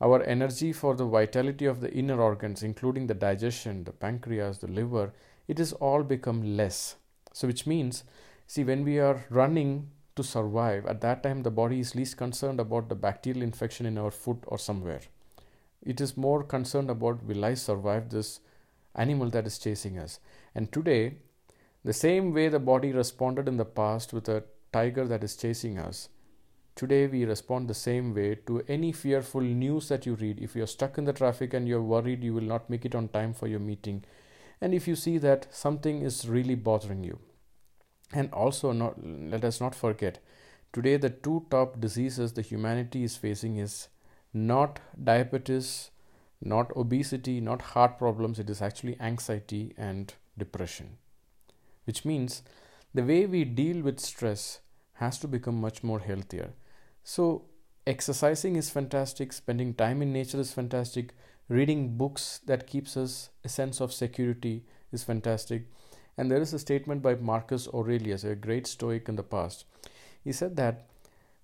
our 0.00 0.22
energy 0.22 0.72
for 0.72 0.94
the 0.94 1.04
vitality 1.04 1.66
of 1.66 1.82
the 1.82 1.92
inner 1.92 2.18
organs, 2.18 2.62
including 2.62 3.08
the 3.08 3.14
digestion, 3.14 3.84
the 3.84 3.92
pancreas, 3.92 4.56
the 4.58 4.66
liver, 4.66 5.12
it 5.48 5.60
is 5.60 5.74
all 5.74 6.02
become 6.02 6.56
less. 6.56 6.96
So, 7.34 7.46
which 7.46 7.66
means, 7.66 8.04
see, 8.46 8.64
when 8.64 8.84
we 8.84 8.98
are 8.98 9.26
running 9.28 9.90
to 10.14 10.22
survive, 10.22 10.86
at 10.86 11.02
that 11.02 11.22
time 11.22 11.42
the 11.42 11.50
body 11.50 11.80
is 11.80 11.94
least 11.94 12.16
concerned 12.16 12.58
about 12.58 12.88
the 12.88 12.94
bacterial 12.94 13.42
infection 13.42 13.84
in 13.84 13.98
our 13.98 14.10
foot 14.10 14.38
or 14.46 14.58
somewhere. 14.58 15.02
It 15.82 16.00
is 16.00 16.16
more 16.16 16.42
concerned 16.42 16.88
about 16.88 17.22
will 17.22 17.44
I 17.44 17.52
survive 17.52 18.08
this 18.08 18.40
animal 18.94 19.28
that 19.28 19.46
is 19.46 19.58
chasing 19.58 19.98
us. 19.98 20.20
And 20.54 20.72
today, 20.72 21.16
the 21.84 21.92
same 21.92 22.32
way 22.32 22.48
the 22.48 22.58
body 22.58 22.92
responded 22.92 23.46
in 23.46 23.58
the 23.58 23.66
past 23.66 24.14
with 24.14 24.26
a 24.30 24.44
tiger 24.72 25.06
that 25.06 25.22
is 25.22 25.36
chasing 25.36 25.78
us, 25.78 26.08
Today, 26.76 27.06
we 27.06 27.24
respond 27.24 27.68
the 27.68 27.74
same 27.74 28.14
way 28.14 28.34
to 28.46 28.62
any 28.68 28.92
fearful 28.92 29.40
news 29.40 29.88
that 29.88 30.04
you 30.04 30.14
read. 30.14 30.38
If 30.42 30.54
you're 30.54 30.66
stuck 30.66 30.98
in 30.98 31.06
the 31.06 31.12
traffic 31.14 31.54
and 31.54 31.66
you're 31.66 31.80
worried 31.80 32.22
you 32.22 32.34
will 32.34 32.42
not 32.42 32.68
make 32.68 32.84
it 32.84 32.94
on 32.94 33.08
time 33.08 33.32
for 33.32 33.46
your 33.46 33.60
meeting, 33.60 34.04
and 34.60 34.74
if 34.74 34.86
you 34.86 34.94
see 34.94 35.16
that 35.18 35.46
something 35.50 36.02
is 36.02 36.28
really 36.28 36.54
bothering 36.54 37.02
you. 37.02 37.18
And 38.12 38.30
also, 38.30 38.72
not, 38.72 39.02
let 39.02 39.42
us 39.42 39.58
not 39.58 39.74
forget 39.74 40.18
today, 40.74 40.98
the 40.98 41.08
two 41.08 41.46
top 41.50 41.80
diseases 41.80 42.34
the 42.34 42.42
humanity 42.42 43.04
is 43.04 43.16
facing 43.16 43.56
is 43.56 43.88
not 44.34 44.78
diabetes, 45.02 45.90
not 46.42 46.76
obesity, 46.76 47.40
not 47.40 47.62
heart 47.72 47.96
problems, 47.96 48.38
it 48.38 48.50
is 48.50 48.60
actually 48.60 49.00
anxiety 49.00 49.72
and 49.78 50.12
depression. 50.36 50.98
Which 51.84 52.04
means 52.04 52.42
the 52.92 53.02
way 53.02 53.24
we 53.24 53.44
deal 53.44 53.80
with 53.80 53.98
stress 53.98 54.60
has 54.94 55.18
to 55.20 55.26
become 55.26 55.58
much 55.58 55.82
more 55.82 56.00
healthier 56.00 56.52
so, 57.08 57.44
exercising 57.86 58.56
is 58.56 58.68
fantastic, 58.68 59.32
spending 59.32 59.74
time 59.74 60.02
in 60.02 60.12
nature 60.12 60.40
is 60.40 60.52
fantastic, 60.52 61.14
reading 61.48 61.96
books 61.96 62.40
that 62.46 62.66
keeps 62.66 62.96
us 62.96 63.30
a 63.44 63.48
sense 63.48 63.80
of 63.80 63.92
security 63.92 64.64
is 64.90 65.04
fantastic. 65.04 65.68
And 66.18 66.28
there 66.28 66.40
is 66.40 66.52
a 66.52 66.58
statement 66.58 67.02
by 67.02 67.14
Marcus 67.14 67.68
Aurelius, 67.68 68.24
a 68.24 68.34
great 68.34 68.66
stoic 68.66 69.08
in 69.08 69.14
the 69.14 69.22
past. 69.22 69.66
He 70.24 70.32
said 70.32 70.56
that 70.56 70.88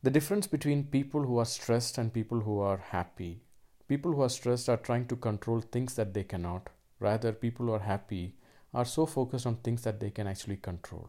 The 0.03 0.11
difference 0.11 0.49
between 0.49 0.83
people 0.83 1.23
who 1.23 1.39
are 1.39 1.45
stressed 1.45 1.97
and 1.97 2.13
people 2.13 2.41
who 2.41 2.59
are 2.59 2.79
happy. 2.79 3.43
People 3.87 4.15
who 4.15 4.23
are 4.23 4.29
stressed 4.29 4.69
are 4.69 4.77
trying 4.79 5.07
to 5.07 5.15
control 5.15 5.61
things 5.61 5.95
that 5.95 6.13
they 6.13 6.25
cannot. 6.25 6.71
Rather, 6.99 7.33
people 7.33 7.67
who 7.67 7.73
are 7.75 7.87
happy 7.93 8.35
are 8.75 8.85
so 8.85 9.07
focused 9.07 9.47
on 9.47 9.59
things 9.59 9.83
that 9.83 10.01
they 10.01 10.11
can 10.11 10.27
actually 10.27 10.57
control. 10.57 11.09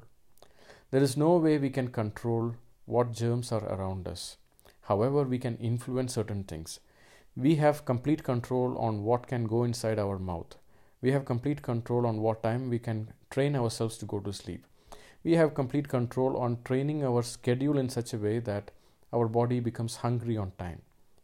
There 0.91 1.01
is 1.01 1.17
no 1.17 1.37
way 1.37 1.57
we 1.57 1.71
can 1.71 1.87
control 1.87 2.53
what 2.85 3.13
germs 3.13 3.51
are 3.51 3.65
around 3.65 4.07
us. 4.07 4.37
However, 4.83 5.23
we 5.23 5.39
can 5.39 5.57
influence 5.57 6.13
certain 6.13 6.43
things. 6.43 6.79
We 7.35 7.55
have 7.55 7.85
complete 7.85 8.23
control 8.23 8.77
on 8.77 9.03
what 9.03 9.27
can 9.27 9.45
go 9.45 9.63
inside 9.63 9.97
our 9.97 10.19
mouth. 10.19 10.55
We 11.01 11.11
have 11.11 11.25
complete 11.25 11.61
control 11.61 12.05
on 12.05 12.21
what 12.21 12.43
time 12.43 12.69
we 12.69 12.79
can 12.79 13.11
train 13.29 13.55
ourselves 13.55 13.97
to 13.97 14.05
go 14.05 14.19
to 14.19 14.31
sleep. 14.31 14.65
We 15.23 15.33
have 15.33 15.53
complete 15.53 15.87
control 15.87 16.37
on 16.37 16.59
training 16.63 17.03
our 17.03 17.23
schedule 17.23 17.77
in 17.77 17.89
such 17.89 18.13
a 18.13 18.17
way 18.17 18.39
that 18.39 18.71
our 19.11 19.27
body 19.27 19.59
becomes 19.59 19.97
hungry 19.97 20.37
on 20.37 20.51
time. 20.59 20.81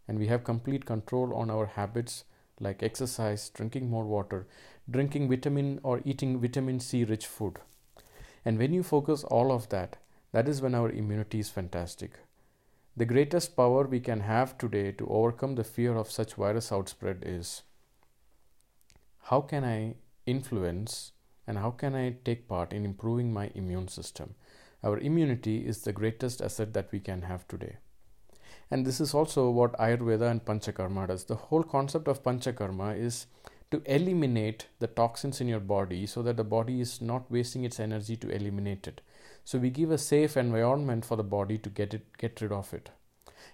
And 0.07 0.17
we 0.17 0.27
have 0.27 0.43
complete 0.43 0.85
control 0.85 1.33
on 1.35 1.49
our 1.49 1.65
habits 1.65 2.23
like 2.59 2.81
exercise, 2.81 3.49
drinking 3.49 3.89
more 3.89 4.05
water, 4.05 4.47
drinking 4.89 5.29
vitamin 5.29 5.79
or 5.83 6.01
eating 6.05 6.39
vitamin 6.39 6.79
C 6.79 7.03
rich 7.03 7.27
food. 7.27 7.59
And 8.45 8.57
when 8.57 8.73
you 8.73 8.83
focus 8.83 9.23
all 9.23 9.51
of 9.51 9.69
that, 9.69 9.97
that 10.31 10.47
is 10.47 10.61
when 10.61 10.75
our 10.75 10.89
immunity 10.89 11.39
is 11.39 11.49
fantastic. 11.49 12.19
The 12.99 13.05
greatest 13.05 13.55
power 13.55 13.87
we 13.87 14.01
can 14.01 14.19
have 14.19 14.57
today 14.57 14.91
to 14.91 15.07
overcome 15.07 15.55
the 15.55 15.63
fear 15.63 15.95
of 15.95 16.11
such 16.11 16.33
virus 16.33 16.69
outspread 16.69 17.23
is 17.25 17.61
how 19.29 19.39
can 19.39 19.63
I 19.63 19.95
influence 20.25 21.13
and 21.47 21.57
how 21.57 21.71
can 21.71 21.95
I 21.95 22.17
take 22.25 22.49
part 22.49 22.73
in 22.73 22.83
improving 22.83 23.31
my 23.31 23.51
immune 23.55 23.87
system? 23.87 24.35
Our 24.83 24.97
immunity 24.99 25.65
is 25.65 25.83
the 25.83 25.93
greatest 25.93 26.41
asset 26.41 26.73
that 26.73 26.91
we 26.91 26.99
can 26.99 27.21
have 27.21 27.47
today. 27.47 27.77
And 28.69 28.85
this 28.85 28.99
is 28.99 29.13
also 29.13 29.49
what 29.49 29.79
Ayurveda 29.79 30.29
and 30.29 30.43
Panchakarma 30.43 31.07
does. 31.07 31.23
The 31.23 31.35
whole 31.35 31.63
concept 31.63 32.09
of 32.09 32.21
Panchakarma 32.21 32.99
is 32.99 33.27
to 33.71 33.81
eliminate 33.85 34.67
the 34.79 34.87
toxins 34.87 35.39
in 35.39 35.47
your 35.47 35.61
body 35.61 36.05
so 36.05 36.21
that 36.23 36.35
the 36.35 36.43
body 36.43 36.81
is 36.81 36.99
not 36.99 37.31
wasting 37.31 37.63
its 37.63 37.79
energy 37.79 38.17
to 38.17 38.29
eliminate 38.29 38.89
it. 38.89 38.99
So 39.49 39.57
we 39.57 39.71
give 39.71 39.89
a 39.89 39.97
safe 39.97 40.37
environment 40.37 41.03
for 41.03 41.15
the 41.15 41.23
body 41.23 41.57
to 41.57 41.69
get 41.71 41.95
it 41.95 42.03
get 42.19 42.39
rid 42.39 42.51
of 42.51 42.71
it. 42.71 42.91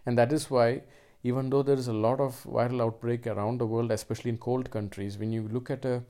And 0.06 0.18
that 0.18 0.34
is 0.34 0.50
why 0.52 0.82
even 1.24 1.50
though 1.50 1.62
there 1.64 1.78
is 1.84 1.88
a 1.88 1.94
lot 2.06 2.20
of 2.20 2.44
viral 2.44 2.82
outbreak 2.86 3.26
around 3.26 3.60
the 3.60 3.66
world, 3.66 3.92
especially 3.92 4.32
in 4.32 4.38
cold 4.38 4.70
countries, 4.72 5.18
when 5.18 5.32
you 5.32 5.48
look 5.48 5.70
at 5.70 5.86
a 5.86 6.04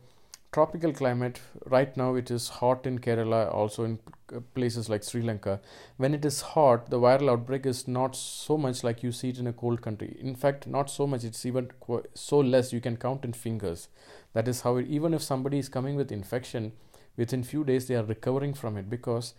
tropical 0.52 0.92
climate 0.92 1.40
right 1.76 1.96
now 2.02 2.16
it 2.16 2.32
is 2.32 2.48
hot 2.58 2.88
in 2.88 2.98
kerala 3.06 3.54
also 3.54 3.84
in 3.84 4.00
uh, 4.36 4.40
places 4.56 4.90
like 4.90 5.04
sri 5.04 5.22
lanka. 5.22 5.60
When 5.98 6.16
it 6.16 6.26
is 6.26 6.42
hot 6.56 6.90
the 6.90 7.00
viral 7.06 7.34
outbreak 7.34 7.68
is 7.68 7.88
not 7.88 8.16
so 8.16 8.58
much 8.58 8.84
like 8.84 9.04
you 9.04 9.12
see 9.12 9.30
it 9.30 9.38
in 9.38 9.46
a 9.46 9.54
cold 9.54 9.84
country. 9.84 10.18
In 10.20 10.34
fact 10.34 10.66
not 10.66 10.90
so 10.90 11.06
much. 11.06 11.24
It's 11.24 11.46
even 11.46 11.70
so 12.16 12.40
less. 12.40 12.74
You 12.74 12.82
can 12.82 12.98
count 12.98 13.24
in 13.24 13.34
fingers. 13.34 13.90
That 14.34 14.48
is 14.48 14.62
how 14.62 14.78
it, 14.78 14.88
even 14.88 15.14
if 15.14 15.22
somebody 15.22 15.60
is 15.60 15.70
coming 15.70 15.96
with 15.96 16.12
infection 16.12 16.72
within 17.18 17.44
few 17.44 17.64
days 17.64 17.88
they 17.88 17.96
are 17.96 18.04
recovering 18.04 18.54
from 18.54 18.78
it 18.78 18.90
because 18.90 19.36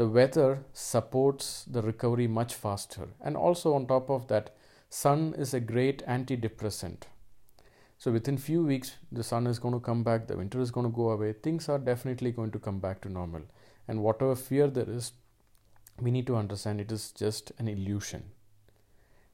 the 0.00 0.08
weather 0.18 0.50
supports 0.72 1.64
the 1.76 1.82
recovery 1.82 2.26
much 2.40 2.54
faster 2.54 3.08
and 3.20 3.36
also 3.36 3.74
on 3.74 3.86
top 3.86 4.10
of 4.18 4.28
that 4.28 4.52
sun 4.88 5.34
is 5.46 5.54
a 5.54 5.66
great 5.72 6.04
antidepressant 6.18 7.10
so 8.00 8.10
within 8.10 8.38
few 8.38 8.64
weeks, 8.64 8.96
the 9.12 9.22
sun 9.22 9.46
is 9.46 9.58
going 9.58 9.74
to 9.74 9.78
come 9.78 10.02
back, 10.02 10.26
the 10.26 10.38
winter 10.38 10.58
is 10.58 10.70
going 10.70 10.86
to 10.86 10.96
go 10.96 11.10
away. 11.10 11.34
Things 11.34 11.68
are 11.68 11.78
definitely 11.78 12.32
going 12.32 12.50
to 12.52 12.58
come 12.58 12.78
back 12.78 13.02
to 13.02 13.10
normal. 13.10 13.42
And 13.86 14.02
whatever 14.02 14.34
fear 14.34 14.68
there 14.68 14.88
is, 14.88 15.12
we 16.00 16.10
need 16.10 16.26
to 16.28 16.36
understand 16.36 16.80
it 16.80 16.90
is 16.90 17.12
just 17.12 17.52
an 17.58 17.68
illusion. 17.68 18.22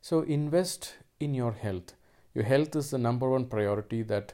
So 0.01 0.23
invest 0.23 0.97
in 1.21 1.33
your 1.33 1.53
health. 1.53 1.93
Your 2.35 2.43
health 2.43 2.75
is 2.75 2.91
the 2.91 2.99
number 2.99 3.31
one 3.31 3.45
priority 3.47 4.03
that 4.03 4.33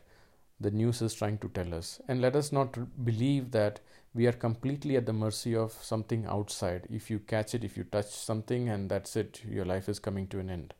the 0.62 0.70
news 0.70 1.02
is 1.02 1.14
trying 1.14 1.38
to 1.38 1.48
tell 1.48 1.74
us. 1.74 2.00
And 2.08 2.20
let 2.20 2.36
us 2.36 2.52
not 2.52 3.04
believe 3.04 3.50
that 3.50 3.80
we 4.14 4.26
are 4.26 4.32
completely 4.32 4.96
at 4.96 5.06
the 5.06 5.12
mercy 5.12 5.54
of 5.56 5.72
something 5.72 6.26
outside. 6.26 6.86
If 6.90 7.10
you 7.10 7.18
catch 7.18 7.54
it, 7.54 7.64
if 7.64 7.76
you 7.76 7.84
touch 7.84 8.10
something, 8.10 8.68
and 8.68 8.90
that's 8.90 9.16
it, 9.16 9.42
your 9.48 9.64
life 9.64 9.88
is 9.88 9.98
coming 9.98 10.26
to 10.28 10.38
an 10.38 10.50
end. 10.50 10.74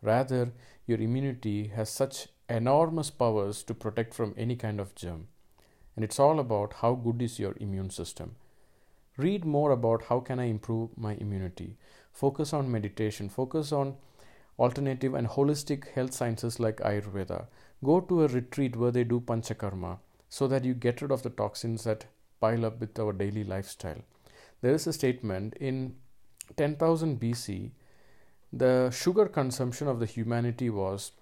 Rather, 0.00 0.52
your 0.86 1.00
immunity 1.00 1.68
has 1.68 1.90
such 1.90 2.28
enormous 2.48 3.10
powers 3.10 3.62
to 3.64 3.74
protect 3.74 4.14
from 4.14 4.34
any 4.36 4.56
kind 4.56 4.80
of 4.80 4.94
germ. 4.94 5.26
And 5.96 6.04
it's 6.04 6.20
all 6.20 6.38
about 6.38 6.74
how 6.74 6.94
good 6.94 7.20
is 7.20 7.40
your 7.40 7.56
immune 7.60 7.90
system. 7.90 8.36
Read 9.16 9.44
more 9.44 9.72
about 9.72 10.04
how 10.04 10.20
can 10.20 10.38
I 10.38 10.44
improve 10.44 10.96
my 10.96 11.14
immunity. 11.14 11.76
Focus 12.12 12.52
on 12.52 12.70
meditation, 12.70 13.28
focus 13.28 13.72
on 13.72 13.96
alternative 14.58 15.14
and 15.14 15.28
holistic 15.28 15.88
health 15.92 16.14
sciences 16.14 16.60
like 16.60 16.76
Ayurveda. 16.76 17.46
Go 17.84 18.00
to 18.00 18.24
a 18.24 18.28
retreat 18.28 18.76
where 18.76 18.90
they 18.90 19.04
do 19.04 19.20
panchakarma 19.20 19.98
so 20.28 20.48
that 20.48 20.64
you 20.64 20.74
get 20.74 21.00
rid 21.00 21.12
of 21.12 21.22
the 21.22 21.30
toxins 21.30 21.84
that 21.84 22.06
pile 22.40 22.64
up 22.66 22.80
with 22.80 22.98
our 22.98 23.12
daily 23.12 23.44
lifestyle. 23.44 24.02
There 24.60 24.74
is 24.74 24.86
a 24.86 24.92
statement 24.92 25.54
in 25.54 25.96
10,000 26.56 27.20
BC, 27.20 27.70
the 28.52 28.90
sugar 28.90 29.26
consumption 29.26 29.88
of 29.88 30.00
the 30.00 30.06
humanity 30.06 30.70
was 30.70 31.12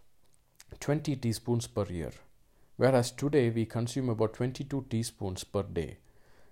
20 0.81 1.17
teaspoons 1.17 1.67
per 1.67 1.85
year, 1.85 2.13
whereas 2.77 3.11
today 3.11 3.51
we 3.51 3.67
consume 3.67 4.09
about 4.09 4.35
22 4.35 4.87
teaspoons 4.89 5.45
per 5.45 5.63
day. 5.63 5.99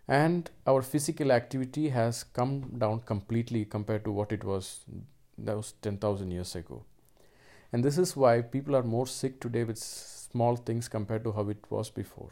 And 0.07 0.51
our 0.67 0.83
physical 0.83 1.33
activity 1.33 1.89
has 1.89 2.25
come 2.25 2.75
down 2.79 3.01
completely 3.01 3.65
compared 3.65 4.05
to 4.05 4.13
what 4.13 4.33
it 4.33 4.45
was 4.45 4.81
was 5.39 5.73
10,000 5.83 6.31
years 6.31 6.55
ago. 6.55 6.85
And 7.75 7.85
this 7.85 7.99
is 7.99 8.17
why 8.17 8.41
people 8.41 8.77
are 8.77 8.85
more 8.85 9.05
sick 9.05 9.41
today 9.41 9.65
with 9.65 9.79
small 9.79 10.55
things 10.55 10.87
compared 10.87 11.25
to 11.25 11.33
how 11.33 11.49
it 11.49 11.65
was 11.71 11.91
before. 11.91 12.31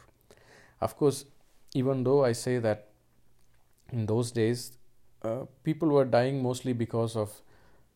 Of 0.79 0.95
course, 0.95 1.25
even 1.73 2.05
though 2.05 2.23
I 2.23 2.31
say 2.31 2.59
that 2.59 2.87
in 3.91 4.05
those 4.05 4.31
days, 4.31 4.77
uh, 5.21 5.41
people 5.65 5.89
were 5.89 6.05
dying 6.05 6.41
mostly 6.41 6.71
because 6.71 7.17
of 7.17 7.41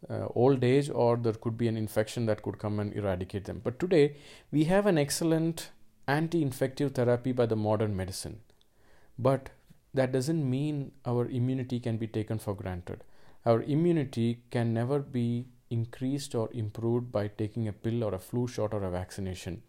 uh, 0.09 0.25
old 0.35 0.61
age 0.61 0.89
or 0.89 1.15
there 1.15 1.39
could 1.45 1.57
be 1.57 1.69
an 1.69 1.77
infection 1.77 2.25
that 2.25 2.41
could 2.41 2.59
come 2.59 2.81
and 2.81 2.93
eradicate 2.93 3.45
them. 3.45 3.61
But 3.63 3.79
today 3.79 4.17
we 4.51 4.65
have 4.65 4.85
an 4.85 4.97
excellent 4.97 5.69
anti 6.05 6.41
infective 6.41 6.95
therapy 6.95 7.31
by 7.31 7.45
the 7.45 7.55
modern 7.55 7.95
medicine. 7.95 8.41
But 9.17 9.51
that 9.93 10.11
doesn't 10.11 10.49
mean 10.49 10.91
our 11.05 11.25
immunity 11.29 11.79
can 11.79 11.95
be 11.95 12.07
taken 12.07 12.39
for 12.39 12.53
granted. 12.53 13.05
Our 13.45 13.61
immunity 13.61 14.41
can 14.51 14.73
never 14.73 14.99
be 14.99 15.45
increased 15.69 16.35
or 16.35 16.49
improved 16.53 17.11
by 17.11 17.27
taking 17.27 17.67
a 17.67 17.73
pill 17.73 18.03
or 18.03 18.13
a 18.13 18.19
flu 18.19 18.47
shot 18.47 18.73
or 18.73 18.83
a 18.83 18.91
vaccination. 18.91 19.61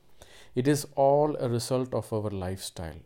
It 0.54 0.68
is 0.68 0.86
all 0.96 1.36
a 1.36 1.48
result 1.48 1.94
of 1.94 2.12
our 2.12 2.30
lifestyle. 2.30 3.00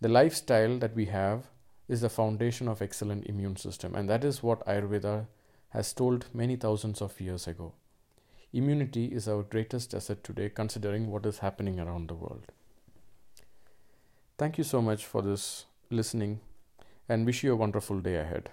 The 0.00 0.08
lifestyle 0.08 0.78
that 0.78 0.94
we 0.94 1.06
have 1.06 1.48
is 1.88 2.00
the 2.00 2.08
foundation 2.08 2.68
of 2.68 2.82
excellent 2.82 3.26
immune 3.26 3.56
system 3.56 3.94
and 3.94 4.08
that 4.08 4.24
is 4.24 4.42
what 4.42 4.66
Ayurveda 4.66 5.26
has 5.70 5.92
told 5.92 6.26
many 6.32 6.56
thousands 6.56 7.02
of 7.02 7.20
years 7.20 7.46
ago. 7.46 7.72
Immunity 8.52 9.06
is 9.06 9.26
our 9.26 9.42
greatest 9.42 9.94
asset 9.94 10.22
today, 10.22 10.48
considering 10.48 11.10
what 11.10 11.26
is 11.26 11.38
happening 11.38 11.80
around 11.80 12.08
the 12.08 12.14
world. 12.14 12.52
Thank 14.38 14.58
you 14.58 14.64
so 14.64 14.80
much 14.80 15.04
for 15.04 15.22
this 15.22 15.66
listening 15.90 16.40
and 17.08 17.26
wish 17.26 17.42
you 17.42 17.52
a 17.52 17.56
wonderful 17.56 18.00
day 18.00 18.14
ahead. 18.16 18.50